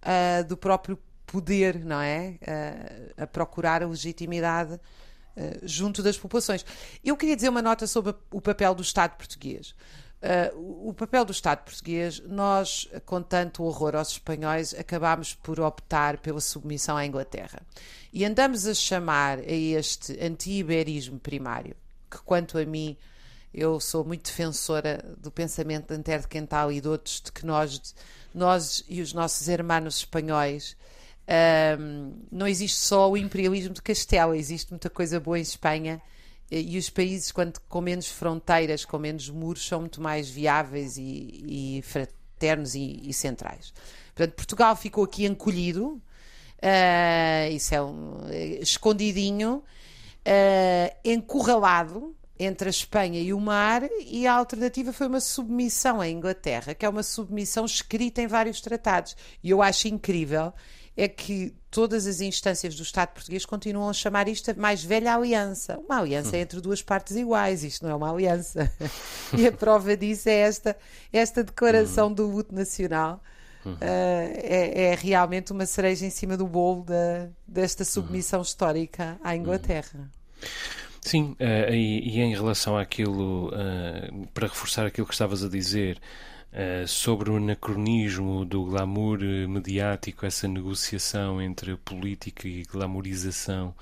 ah, 0.03 0.43
do 0.43 0.57
próprio 0.57 0.99
poder, 1.27 1.85
não 1.85 2.01
é? 2.01 2.39
Ah, 2.47 3.23
a 3.23 3.27
procurar 3.27 3.83
a 3.83 3.87
legitimidade 3.87 4.79
ah, 5.37 5.41
junto 5.63 6.03
das 6.03 6.19
populações. 6.19 6.65
Eu 7.05 7.17
queria 7.17 7.37
dizer 7.37 7.49
uma 7.49 7.63
nota 7.63 7.87
sobre 7.87 8.15
o 8.31 8.41
papel 8.41 8.75
do 8.75 8.83
Estado 8.83 9.17
português. 9.17 9.75
Ah, 10.23 10.53
o 10.55 10.95
papel 10.95 11.25
do 11.25 11.33
Estado 11.33 11.65
português, 11.65 12.21
nós, 12.21 12.89
com 13.05 13.21
tanto 13.21 13.65
horror 13.65 13.97
aos 13.97 14.13
espanhóis, 14.13 14.73
acabámos 14.73 15.35
por 15.35 15.59
optar 15.59 16.19
pela 16.19 16.41
submissão 16.41 16.97
à 16.97 17.05
Inglaterra. 17.05 17.61
E 18.13 18.25
andamos 18.25 18.67
a 18.67 18.75
chamar 18.75 19.41
a 19.41 19.53
este 19.53 20.17
anti-iberismo 20.25 21.19
primário, 21.19 21.75
que 22.09 22.19
quanto 22.19 22.57
a 22.57 22.65
mim 22.65 22.97
eu 23.53 23.81
sou 23.81 24.05
muito 24.05 24.27
defensora 24.27 25.05
do 25.19 25.31
pensamento 25.31 25.89
de 25.89 25.95
Antero 25.95 26.23
de 26.23 26.29
Quental 26.29 26.71
e 26.71 26.81
de 26.81 26.89
outros, 26.89 27.21
de 27.21 27.33
que 27.33 27.45
nós, 27.45 27.95
nós 28.33 28.85
e 28.89 29.03
os 29.03 29.13
nossos 29.13 29.49
hermanos 29.49 29.97
espanhóis, 29.97 30.77
ahm, 31.27 32.13
não 32.31 32.47
existe 32.47 32.79
só 32.79 33.11
o 33.11 33.17
imperialismo 33.17 33.75
de 33.75 33.83
Castela, 33.83 34.37
existe 34.37 34.71
muita 34.71 34.89
coisa 34.89 35.19
boa 35.19 35.39
em 35.39 35.43
Espanha 35.43 36.01
e, 36.53 36.77
os 36.77 36.91
países 36.91 37.33
quando, 37.33 37.59
com 37.69 37.81
menos 37.81 38.09
fronteiras, 38.09 38.85
com 38.85 38.99
menos 38.99 39.31
muros, 39.31 39.67
são 39.67 39.81
muito 39.81 40.03
mais 40.03 40.29
viáveis 40.29 40.99
e, 40.99 41.79
e 41.79 41.83
fraternos 41.83 42.75
e, 42.75 43.01
e 43.09 43.13
centrais. 43.15 43.73
Portanto, 44.15 44.37
Portugal 44.37 44.77
ficou 44.77 45.05
aqui 45.05 45.25
encolhido, 45.25 46.01
ah, 46.61 47.49
isso 47.49 47.75
é 47.75 47.83
um, 47.83 48.19
eh, 48.29 48.59
escondidinho, 48.61 49.63
ah, 50.27 50.95
encurralado 51.03 52.15
entre 52.39 52.69
a 52.69 52.71
Espanha 52.71 53.21
e 53.21 53.33
o 53.33 53.41
mar, 53.41 53.83
e 54.05 54.27
a 54.27 54.35
alternativa 54.35 54.93
foi 54.93 55.07
uma 55.07 55.21
submissão 55.21 56.01
à 56.01 56.09
Inglaterra, 56.09 56.75
que 56.75 56.85
é 56.85 56.89
uma 56.89 57.03
submissão 57.03 57.65
escrita 57.65 58.21
em 58.21 58.27
vários 58.27 58.61
tratados. 58.61 59.17
E 59.43 59.51
eu 59.51 59.63
acho 59.63 59.89
incrível 59.89 60.53
é 60.97 61.09
que 61.09 61.55
todas 61.71 62.07
as 62.07 62.21
instâncias 62.21 62.75
do 62.75 62.83
Estado 62.83 63.11
português 63.11 63.47
continuam 63.47 63.89
a 63.89 63.93
chamar 63.93 64.29
isto 64.29 64.51
a 64.51 64.55
mais 64.55 64.85
velha 64.85 65.15
aliança. 65.15 65.79
Uma 65.79 65.99
aliança 65.99 66.37
é 66.37 66.41
entre 66.41 66.61
duas 66.61 66.83
partes 66.83 67.17
iguais, 67.17 67.65
isto 67.65 67.85
não 67.85 67.93
é 67.93 67.95
uma 67.95 68.11
aliança. 68.11 68.71
E 69.37 69.47
a 69.47 69.53
prova 69.53 69.97
disso 69.97 70.29
é 70.29 70.41
esta, 70.41 70.77
esta 71.11 71.43
declaração 71.43 72.13
do 72.13 72.27
luto 72.27 72.55
nacional. 72.55 73.23
Uh, 73.65 73.79
é, 73.81 74.91
é 74.91 74.95
realmente 74.95 75.53
uma 75.53 75.65
cereja 75.65 76.05
em 76.05 76.11
cima 76.11 76.37
do 76.37 76.47
bolo 76.47 76.85
desta 77.47 77.85
submissão 77.85 78.43
histórica 78.43 79.19
à 79.23 79.35
Inglaterra. 79.35 80.11
Sim, 81.03 81.35
eh, 81.39 81.75
e, 81.75 82.17
e 82.17 82.21
em 82.21 82.33
relação 82.33 82.77
àquilo, 82.77 83.51
eh, 83.53 84.11
para 84.33 84.47
reforçar 84.47 84.87
aquilo 84.87 85.07
que 85.07 85.13
estavas 85.13 85.43
a 85.43 85.49
dizer 85.49 86.01
eh, 86.53 86.85
sobre 86.87 87.31
o 87.31 87.37
anacronismo 87.37 88.45
do 88.45 88.65
glamour 88.65 89.21
eh, 89.23 89.47
mediático, 89.47 90.27
essa 90.27 90.47
negociação 90.47 91.41
entre 91.41 91.77
política 91.77 92.47
e 92.47 92.63
glamourização, 92.65 93.75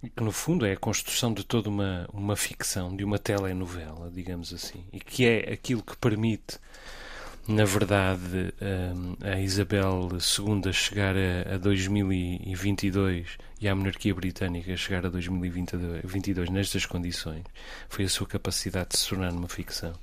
que 0.00 0.22
no 0.22 0.30
fundo 0.30 0.64
é 0.64 0.72
a 0.74 0.76
construção 0.76 1.34
de 1.34 1.44
toda 1.44 1.68
uma, 1.68 2.08
uma 2.12 2.36
ficção, 2.36 2.94
de 2.94 3.02
uma 3.02 3.18
telenovela, 3.18 4.08
digamos 4.14 4.52
assim, 4.54 4.84
e 4.92 5.00
que 5.00 5.26
é 5.26 5.52
aquilo 5.52 5.82
que 5.82 5.96
permite, 5.96 6.60
na 7.48 7.64
verdade, 7.64 8.54
eh, 8.60 8.92
a 9.34 9.40
Isabel 9.40 10.08
II 10.12 10.72
chegar 10.72 11.16
a, 11.16 11.54
a 11.56 11.58
2022 11.58 13.38
e 13.60 13.66
a 13.66 13.74
monarquia 13.74 14.14
britânica 14.14 14.76
chegar 14.76 15.04
a 15.04 15.08
2022 15.08 16.48
nestas 16.50 16.86
condições 16.86 17.42
foi 17.88 18.04
a 18.04 18.08
sua 18.08 18.26
capacidade 18.26 18.90
de 18.90 18.98
se 18.98 19.08
tornar 19.08 19.32
uma 19.32 19.48
ficção. 19.48 19.94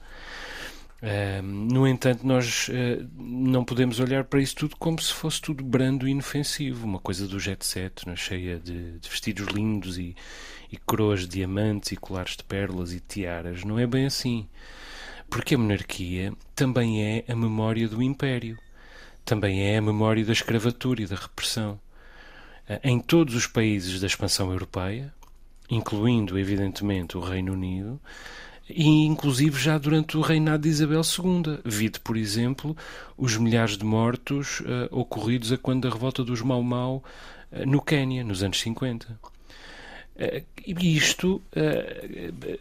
No 1.43 1.87
entanto, 1.87 2.25
nós 2.25 2.69
uh, 2.69 3.07
não 3.17 3.63
podemos 3.63 3.99
olhar 3.99 4.23
para 4.23 4.41
isso 4.41 4.55
tudo 4.55 4.75
como 4.77 4.99
se 5.01 5.13
fosse 5.13 5.41
tudo 5.41 5.63
brando 5.63 6.07
e 6.07 6.11
inofensivo, 6.11 6.85
uma 6.85 6.99
coisa 6.99 7.27
do 7.27 7.39
jet 7.39 7.65
set, 7.65 8.07
né, 8.07 8.15
cheia 8.15 8.57
de, 8.59 8.97
de, 8.97 9.09
vestidos 9.09 9.47
lindos 9.47 9.97
e, 9.97 10.15
e 10.71 10.77
coroas 10.77 11.21
de 11.21 11.27
diamantes 11.27 11.91
e 11.91 11.97
colares 11.97 12.35
de 12.37 12.43
pérolas 12.43 12.93
e 12.93 12.99
tiaras. 12.99 13.63
Não 13.63 13.77
é 13.77 13.85
bem 13.85 14.05
assim. 14.05 14.47
Porque 15.29 15.55
a 15.55 15.57
monarquia 15.57 16.33
também 16.55 17.03
é 17.03 17.25
a 17.27 17.35
memória 17.35 17.87
do 17.87 18.01
império, 18.01 18.57
também 19.25 19.63
é 19.63 19.77
a 19.77 19.81
memória 19.81 20.23
da 20.23 20.33
escravatura 20.33 21.01
e 21.01 21.07
da 21.07 21.15
repressão. 21.15 21.79
Uh, 22.69 22.79
em 22.83 22.99
todos 22.99 23.35
os 23.35 23.47
países 23.47 23.99
da 23.99 24.07
expansão 24.07 24.51
europeia, 24.51 25.13
incluindo, 25.69 26.39
evidentemente, 26.39 27.17
o 27.17 27.21
Reino 27.21 27.53
Unido, 27.53 27.99
e 28.69 29.05
inclusive 29.05 29.59
já 29.59 29.77
durante 29.77 30.17
o 30.17 30.21
reinado 30.21 30.63
de 30.63 30.69
Isabel 30.69 31.01
II. 31.01 31.59
Vide, 31.63 31.99
por 31.99 32.17
exemplo, 32.17 32.75
os 33.17 33.37
milhares 33.37 33.77
de 33.77 33.85
mortos 33.85 34.61
uh, 34.61 34.87
ocorridos 34.91 35.51
a 35.51 35.57
quando 35.57 35.87
da 35.87 35.93
revolta 35.93 36.23
dos 36.23 36.41
Mau 36.41 36.63
Mau 36.63 37.03
uh, 37.51 37.65
no 37.65 37.81
Quênia, 37.81 38.23
nos 38.23 38.41
anos 38.41 38.59
50. 38.59 39.07
Uh, 39.11 39.17
eh, 40.17 40.43
e 40.65 40.97
isto 40.97 41.43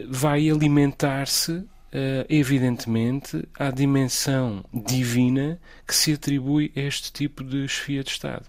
vai 0.08 0.50
alimentar-se, 0.50 1.64
evidentemente, 2.28 3.48
à 3.56 3.70
dimensão 3.70 4.64
divina 4.74 5.58
que 5.86 5.94
se 5.94 6.12
atribui 6.12 6.72
a 6.76 6.80
este 6.80 7.12
tipo 7.12 7.44
de 7.44 7.66
chefia 7.68 8.02
de 8.02 8.10
Estado. 8.10 8.46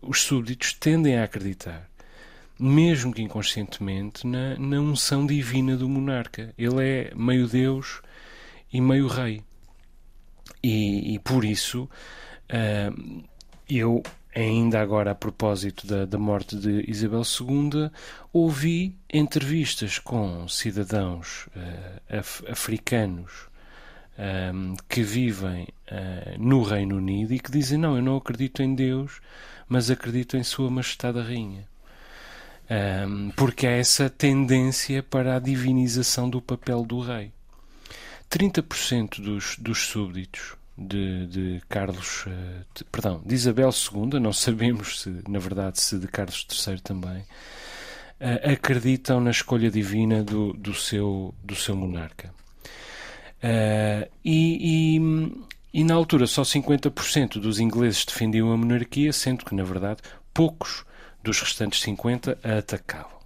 Os 0.00 0.22
súbditos 0.22 0.72
tendem 0.72 1.18
a 1.18 1.24
acreditar 1.24 1.89
mesmo 2.60 3.12
que 3.12 3.22
inconscientemente, 3.22 4.26
na, 4.26 4.56
na 4.58 4.78
unção 4.80 5.26
divina 5.26 5.76
do 5.76 5.88
monarca. 5.88 6.52
Ele 6.58 6.84
é 6.84 7.12
meio 7.14 7.48
Deus 7.48 8.02
e 8.70 8.80
meio 8.80 9.06
rei. 9.06 9.42
E, 10.62 11.14
e 11.14 11.18
por 11.18 11.44
isso, 11.44 11.88
uh, 12.50 13.24
eu, 13.68 14.02
ainda 14.34 14.80
agora 14.80 15.12
a 15.12 15.14
propósito 15.14 15.86
da, 15.86 16.04
da 16.04 16.18
morte 16.18 16.54
de 16.54 16.84
Isabel 16.86 17.22
II, 17.22 17.90
ouvi 18.30 18.94
entrevistas 19.10 19.98
com 19.98 20.46
cidadãos 20.46 21.46
uh, 21.46 22.18
af 22.18 22.44
africanos 22.46 23.48
um, 24.52 24.74
que 24.86 25.02
vivem 25.02 25.66
uh, 25.90 26.38
no 26.38 26.62
Reino 26.62 26.96
Unido 26.98 27.32
e 27.32 27.40
que 27.40 27.50
dizem: 27.50 27.78
Não, 27.78 27.96
eu 27.96 28.02
não 28.02 28.16
acredito 28.16 28.62
em 28.62 28.74
Deus, 28.74 29.22
mas 29.66 29.90
acredito 29.90 30.36
em 30.36 30.42
Sua 30.42 30.70
Majestade 30.70 31.18
a 31.18 31.22
Rainha 31.22 31.69
um, 32.70 33.30
porque 33.30 33.66
há 33.66 33.72
essa 33.72 34.08
tendência 34.08 35.02
para 35.02 35.36
a 35.36 35.40
divinização 35.40 36.30
do 36.30 36.40
papel 36.40 36.84
do 36.84 37.00
rei. 37.00 37.32
30% 38.30 39.20
dos, 39.20 39.56
dos 39.58 39.80
súbditos 39.80 40.54
de, 40.78 41.26
de 41.26 41.62
Carlos, 41.68 42.26
de, 42.74 42.84
perdão, 42.84 43.20
de 43.26 43.34
Isabel 43.34 43.70
II, 43.70 44.20
não 44.20 44.32
sabemos 44.32 45.00
se, 45.00 45.22
na 45.28 45.40
verdade, 45.40 45.80
se 45.80 45.98
de 45.98 46.06
Carlos 46.06 46.46
III 46.48 46.80
também, 46.80 47.18
uh, 48.20 48.52
acreditam 48.52 49.20
na 49.20 49.30
escolha 49.30 49.70
divina 49.70 50.22
do, 50.22 50.52
do, 50.52 50.72
seu, 50.72 51.34
do 51.42 51.56
seu 51.56 51.74
monarca. 51.74 52.32
Uh, 53.42 54.08
e, 54.24 54.96
e, 54.98 55.80
e, 55.80 55.84
na 55.84 55.94
altura 55.94 56.26
só 56.26 56.42
50% 56.42 57.40
dos 57.40 57.58
ingleses 57.58 58.04
defendiam 58.04 58.52
a 58.52 58.56
monarquia, 58.56 59.12
sendo 59.12 59.44
que, 59.44 59.54
na 59.54 59.64
verdade, 59.64 60.00
poucos 60.32 60.84
dos 61.22 61.40
restantes 61.40 61.80
50 61.82 62.38
a 62.42 62.58
atacavam. 62.58 63.20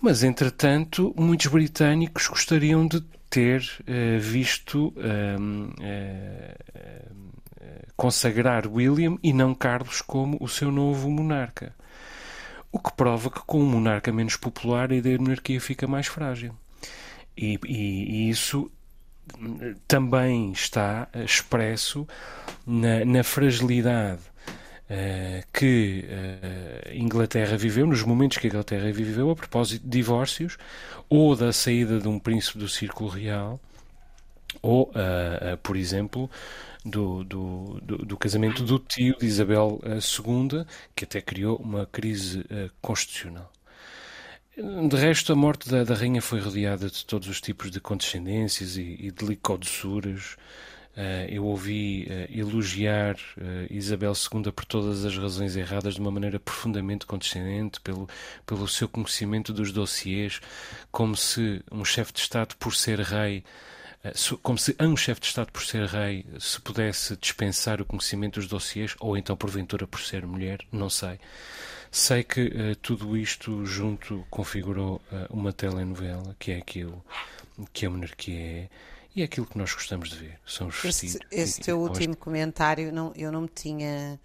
Mas, 0.00 0.22
entretanto, 0.22 1.14
muitos 1.16 1.46
britânicos 1.48 2.26
gostariam 2.26 2.86
de 2.86 3.02
ter 3.28 3.62
uh, 3.82 4.18
visto 4.18 4.88
uh, 4.88 5.72
uh, 5.78 6.60
consagrar 7.96 8.66
William 8.66 9.18
e 9.22 9.32
não 9.32 9.54
Carlos 9.54 10.00
como 10.00 10.38
o 10.40 10.48
seu 10.48 10.72
novo 10.72 11.10
monarca. 11.10 11.74
O 12.72 12.78
que 12.78 12.92
prova 12.94 13.30
que 13.30 13.40
com 13.40 13.60
um 13.60 13.66
monarca 13.66 14.10
menos 14.12 14.36
popular 14.36 14.90
a 14.90 14.96
ideia 14.96 15.18
de 15.18 15.22
monarquia 15.22 15.60
fica 15.60 15.86
mais 15.86 16.06
frágil. 16.06 16.54
E, 17.36 17.58
e, 17.66 18.26
e 18.26 18.30
isso 18.30 18.70
também 19.86 20.50
está 20.52 21.08
expresso 21.14 22.08
na, 22.66 23.04
na 23.04 23.22
fragilidade 23.22 24.29
uh, 24.90 25.46
que 25.52 26.04
uh, 26.04 26.94
Inglaterra 26.94 27.56
viveu, 27.56 27.86
nos 27.86 28.02
momentos 28.02 28.38
que 28.38 28.48
a 28.48 28.50
Inglaterra 28.50 28.92
viveu, 28.92 29.30
a 29.30 29.36
propósito 29.36 29.82
de 29.84 29.88
divórcios, 29.88 30.58
ou 31.08 31.36
da 31.36 31.52
saída 31.52 31.98
de 32.00 32.08
um 32.08 32.18
príncipe 32.18 32.58
do 32.58 32.68
círculo 32.68 33.08
real, 33.08 33.60
ou, 34.60 34.90
uh, 34.90 35.56
por 35.62 35.76
exemplo, 35.76 36.28
do, 36.84 37.22
do, 37.24 37.80
do, 37.82 37.98
do, 37.98 38.16
casamento 38.16 38.64
do 38.64 38.78
tio 38.78 39.16
de 39.18 39.26
Isabel 39.26 39.80
II, 39.84 40.64
que 40.96 41.04
até 41.04 41.20
criou 41.20 41.56
uma 41.56 41.86
crise 41.86 42.44
constitucional. 42.80 43.52
De 44.56 44.96
resto, 44.96 45.32
a 45.32 45.36
morte 45.36 45.68
da, 45.68 45.84
da, 45.84 45.94
rainha 45.94 46.22
foi 46.22 46.40
rodeada 46.40 46.88
de 46.88 47.04
todos 47.04 47.28
os 47.28 47.40
tipos 47.40 47.70
de 47.70 47.80
condescendências 47.80 48.76
e, 48.78 48.96
e 48.98 49.10
de 49.10 49.24
eu 51.28 51.44
ouvi 51.44 52.06
uh, 52.08 52.38
elogiar 52.38 53.14
uh, 53.14 53.66
Isabel 53.70 54.12
II 54.12 54.52
por 54.52 54.64
todas 54.64 55.04
as 55.04 55.16
razões 55.16 55.56
erradas 55.56 55.94
de 55.94 56.00
uma 56.00 56.10
maneira 56.10 56.38
profundamente 56.38 57.06
condescendente, 57.06 57.80
pelo, 57.80 58.08
pelo 58.44 58.68
seu 58.68 58.88
conhecimento 58.88 59.52
dos 59.52 59.72
dossiês, 59.72 60.40
como 60.90 61.16
se 61.16 61.62
um 61.70 61.84
chefe 61.84 62.12
de 62.12 62.20
Estado, 62.20 62.54
por 62.56 62.74
ser 62.74 63.00
rei, 63.00 63.44
como 64.42 64.58
se 64.58 64.74
a 64.78 64.84
um 64.84 64.96
chefe 64.96 65.20
de 65.20 65.26
Estado, 65.26 65.52
por 65.52 65.62
ser 65.62 65.86
rei, 65.86 66.24
se 66.38 66.60
pudesse 66.60 67.16
dispensar 67.16 67.80
o 67.80 67.84
conhecimento 67.84 68.40
dos 68.40 68.48
dossiês, 68.48 68.94
ou 68.98 69.16
então, 69.16 69.36
porventura, 69.36 69.86
por 69.86 70.00
ser 70.00 70.26
mulher, 70.26 70.60
não 70.72 70.88
sei. 70.88 71.18
Sei 71.90 72.22
que 72.22 72.76
tudo 72.80 73.16
isto 73.16 73.66
junto 73.66 74.24
configurou 74.30 75.02
uma 75.28 75.52
telenovela, 75.52 76.34
que 76.38 76.52
é 76.52 76.56
aquilo 76.56 77.04
que 77.72 77.84
a 77.84 77.90
monarquia 77.90 78.38
é 78.38 78.68
e 79.14 79.22
é 79.22 79.24
aquilo 79.24 79.46
que 79.46 79.58
nós 79.58 79.72
gostamos 79.74 80.10
de 80.10 80.16
ver. 80.16 80.38
São 80.46 80.68
os 80.68 80.80
vestidos. 80.80 81.18
Esse, 81.30 81.60
teu 81.60 81.80
último 81.80 82.16
comentário, 82.16 82.92
não, 82.92 83.12
eu 83.16 83.32
não 83.32 83.42
me 83.42 83.48
tinha 83.48 84.20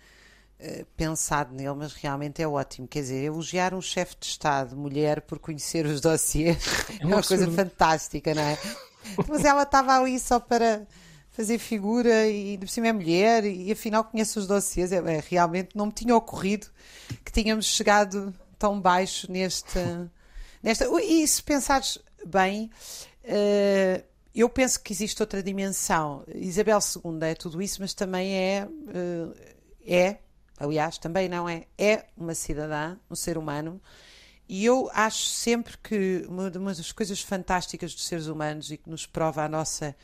uh, 0.60 0.86
pensado 0.95 1.54
nele, 1.54 1.74
mas 1.76 1.93
realmente 1.93 2.41
é 2.41 2.48
ótimo. 2.48 2.88
Quer 2.88 3.02
dizer, 3.02 3.24
elogiar 3.24 3.74
um 3.74 3.82
chefe 3.82 4.15
de 4.19 4.28
Estado, 4.28 4.76
mulher, 4.76 5.21
por 5.21 5.39
conhecer 5.39 5.86
os 5.86 6.00
dossiês, 6.00 6.58
é, 7.00 7.04
é 7.04 7.06
uma 7.06 7.24
coisa 7.24 7.50
fantástica, 7.50 8.34
não 8.36 8.43
é? 8.43 8.58
mas 9.28 9.43
ela 9.43 9.63
estava 9.63 9.98
ali 9.98 10.19
só 10.19 10.39
para 10.39 10.86
fazer 11.32 11.58
figura 11.58 12.28
e 12.28 12.56
de 12.56 12.67
cima 12.67 12.88
é 12.88 12.93
mulher 12.93 13.43
e, 13.43 13.71
afinal 13.71 14.04
conhece 14.04 14.38
os 14.38 14.48
dossiês. 14.48 14.91
É, 14.91 14.98
é, 14.98 15.24
realmente 15.28 15.76
não 15.76 15.88
me 15.88 15.91
tinha 15.91 16.15
ocorrido 16.15 16.67
que 17.24 17.32
tínhamos 17.32 17.65
chegado 17.65 18.34
tão 18.60 18.80
baixo 18.80 19.32
neste. 19.32 19.80
Nesta, 20.62 20.86
e 21.02 21.28
se 21.28 21.41
pensares 21.41 21.98
bem. 22.26 22.69
Uh, 23.24 24.14
eu 24.41 24.50
penso 24.50 24.82
que 24.82 24.91
existe 24.91 25.21
outra 25.21 25.41
dimensão. 25.41 26.24
Isabel 26.34 26.80
II 26.80 27.19
é 27.21 27.36
tudo 27.36 27.62
isso, 27.62 27.82
mas 27.82 27.93
também 27.93 28.36
é, 28.36 28.67
eh, 28.93 29.56
é, 29.86 30.17
aliás, 30.58 30.98
também 30.98 31.30
não 31.30 31.48
é, 31.48 31.65
é 31.78 32.06
uma 32.17 32.36
cidadã, 32.36 32.98
um 33.10 33.15
ser 33.15 33.38
humano. 33.38 33.82
E 34.48 34.63
eu 34.63 34.89
acho 34.93 35.26
sempre 35.26 35.78
que 35.78 36.26
uma 36.28 36.50
das 36.50 36.91
coisas 36.91 37.21
fantásticas 37.21 37.93
dos 37.93 38.06
seres 38.06 38.28
humanos 38.28 38.71
e 38.71 38.78
que 38.78 38.89
nos 38.89 39.06
prova 39.06 39.43
a 39.43 39.50
nossa 39.50 39.95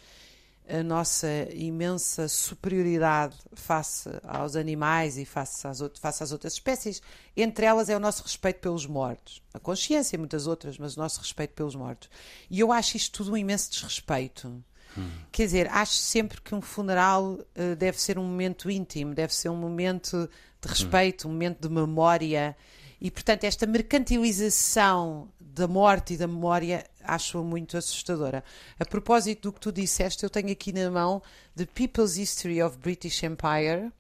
a 0.72 0.82
nossa 0.82 1.28
imensa 1.54 2.30
superioridade 2.30 3.36
face 3.54 4.10
aos 4.24 4.56
animais 4.56 5.18
e 5.18 5.26
face 5.26 5.68
às, 5.68 5.80
face 6.00 6.24
às 6.24 6.32
outras 6.32 6.54
espécies, 6.54 7.02
entre 7.36 7.66
elas 7.66 7.90
é 7.90 7.96
o 7.96 8.00
nosso 8.00 8.24
respeito 8.24 8.62
pelos 8.62 8.86
mortos. 8.86 9.42
A 9.54 9.60
consciência 9.60 10.16
e 10.16 10.20
muitas 10.20 10.48
outras, 10.48 10.78
mas 10.78 10.96
o 10.96 11.00
nosso 11.00 11.20
respeito 11.20 11.54
pelos 11.54 11.76
mortos. 11.76 12.10
E 12.50 12.62
eu 12.62 12.72
acho 12.72 12.96
isto 12.96 13.18
tudo 13.18 13.34
um 13.34 13.38
imenso 13.38 13.70
desrespeito. 13.70 14.64
Hum. 14.98 15.10
Quer 15.30 15.46
dizer, 15.46 15.68
acho 15.72 15.96
sempre 15.96 16.40
que 16.40 16.56
um 16.56 16.62
funeral 16.62 17.34
uh, 17.34 17.76
deve 17.78 18.00
ser 18.00 18.18
um 18.18 18.24
momento 18.24 18.72
íntimo, 18.72 19.14
deve 19.14 19.36
ser 19.36 19.50
um 19.50 19.58
momento 19.58 20.30
de 20.62 20.70
respeito, 20.70 21.28
hum. 21.28 21.32
um 21.32 21.34
momento 21.34 21.68
de 21.68 21.74
memória. 21.74 22.56
E, 23.00 23.12
portanto, 23.12 23.44
esta 23.44 23.66
mercantilização 23.66 25.30
da 25.40 25.68
morte 25.68 26.14
e 26.14 26.18
da 26.18 26.28
memória 26.28 26.86
acho 27.04 27.44
muito 27.44 27.78
assustadora. 27.78 28.44
A 28.80 28.86
propósito 28.86 29.50
do 29.50 29.54
que 29.54 29.60
tu 29.60 29.72
disseste, 29.72 30.24
eu 30.24 30.30
tenho 30.30 30.52
aqui 30.52 30.72
na 30.72 30.90
mão 30.90 31.22
The 31.56 31.66
People's 31.66 32.18
History 32.18 32.62
of 32.62 32.78
British 32.78 33.24
Empire, 33.24 33.92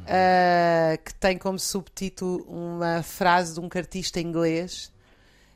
uh, 0.00 1.02
que 1.04 1.14
tem 1.14 1.38
como 1.38 1.58
subtítulo 1.58 2.44
uma 2.48 3.02
frase 3.02 3.54
de 3.54 3.60
um 3.60 3.68
cartista 3.68 4.20
inglês 4.20 4.92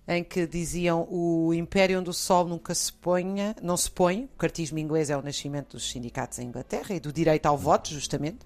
em 0.06 0.22
que 0.22 0.46
diziam 0.46 1.08
o 1.10 1.54
império 1.54 1.98
onde 1.98 2.10
o 2.10 2.12
sol 2.12 2.46
nunca 2.46 2.74
se 2.74 2.92
ponha, 2.92 3.56
não 3.62 3.76
se 3.76 3.90
põe, 3.90 4.24
o 4.24 4.38
cartismo 4.38 4.78
inglês 4.78 5.08
é 5.08 5.16
o 5.16 5.22
nascimento 5.22 5.72
dos 5.72 5.90
sindicatos 5.90 6.38
em 6.38 6.46
Inglaterra 6.46 6.94
e 6.94 7.00
do 7.00 7.10
direito 7.10 7.46
ao 7.46 7.56
voto, 7.56 7.88
justamente, 7.88 8.40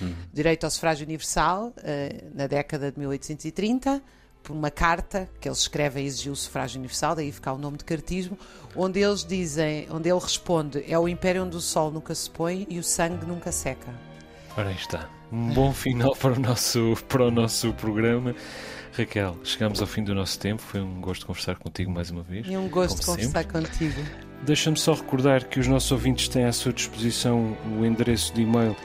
uhum. 0.00 0.14
direito 0.32 0.62
ao 0.62 0.70
sufrágio 0.70 1.04
universal, 1.04 1.68
uh, 1.76 2.30
na 2.32 2.46
década 2.46 2.92
de 2.92 2.98
1830, 3.00 4.00
por 4.42 4.52
uma 4.52 4.70
carta 4.70 5.28
que 5.40 5.48
eles 5.48 5.58
escrevem 5.58 6.02
a 6.02 6.06
exigir 6.06 6.32
o 6.32 6.36
sufrágio 6.36 6.78
universal, 6.78 7.14
daí 7.14 7.30
ficar 7.30 7.52
o 7.52 7.58
nome 7.58 7.78
de 7.78 7.84
cartismo, 7.84 8.38
onde 8.74 9.00
eles 9.00 9.24
dizem, 9.24 9.86
onde 9.90 10.08
ele 10.08 10.18
responde: 10.18 10.84
é 10.86 10.98
o 10.98 11.08
império 11.08 11.44
onde 11.44 11.56
o 11.56 11.60
sol 11.60 11.90
nunca 11.90 12.14
se 12.14 12.28
põe 12.28 12.66
e 12.68 12.78
o 12.78 12.82
sangue 12.82 13.26
nunca 13.26 13.52
seca. 13.52 13.92
Ora 14.56 14.68
aí 14.68 14.76
está. 14.76 15.08
Um 15.30 15.48
bom 15.54 15.72
final 15.72 16.14
para 16.14 16.34
o 16.34 16.38
nosso, 16.38 16.96
para 17.08 17.26
o 17.26 17.30
nosso 17.30 17.72
programa. 17.74 18.34
Raquel, 18.92 19.38
chegamos 19.42 19.80
ao 19.80 19.86
fim 19.86 20.04
do 20.04 20.14
nosso 20.14 20.38
tempo. 20.38 20.60
Foi 20.60 20.80
um 20.80 21.00
gosto 21.00 21.24
conversar 21.24 21.56
contigo 21.56 21.90
mais 21.90 22.10
uma 22.10 22.22
vez. 22.22 22.46
E 22.46 22.54
um 22.54 22.68
gosto 22.68 23.00
de 23.00 23.06
conversar 23.06 23.44
sempre. 23.44 23.62
contigo. 23.62 24.02
Deixa-me 24.42 24.76
só 24.76 24.92
recordar 24.92 25.44
que 25.44 25.58
os 25.58 25.66
nossos 25.66 25.90
ouvintes 25.90 26.28
têm 26.28 26.44
à 26.44 26.52
sua 26.52 26.72
disposição 26.72 27.56
o 27.78 27.86
endereço 27.86 28.34
de 28.34 28.42
e-mail 28.42 28.76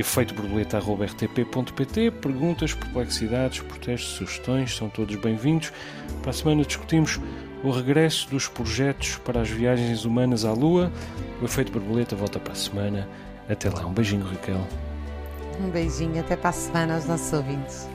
efeitoborboleta.rtp.pt 0.00 2.10
Perguntas, 2.10 2.74
perplexidades, 2.74 3.60
protestos, 3.60 4.14
sugestões, 4.14 4.74
são 4.74 4.88
todos 4.88 5.14
bem-vindos. 5.16 5.72
Para 6.22 6.30
a 6.30 6.34
semana 6.34 6.64
discutimos 6.64 7.20
o 7.62 7.70
regresso 7.70 8.28
dos 8.30 8.48
projetos 8.48 9.18
para 9.18 9.42
as 9.42 9.50
viagens 9.50 10.04
humanas 10.04 10.44
à 10.44 10.52
Lua. 10.52 10.90
O 11.40 11.44
Efeito 11.44 11.70
Borboleta 11.70 12.16
volta 12.16 12.40
para 12.40 12.52
a 12.52 12.56
semana. 12.56 13.08
Até 13.48 13.68
lá, 13.68 13.86
um 13.86 13.92
beijinho, 13.92 14.24
Raquel. 14.24 14.66
Um 15.60 15.70
beijinho, 15.70 16.20
até 16.20 16.36
para 16.36 16.50
a 16.50 16.52
semana 16.52 16.94
aos 16.94 17.06
nossos 17.06 17.32
ouvintes. 17.32 17.88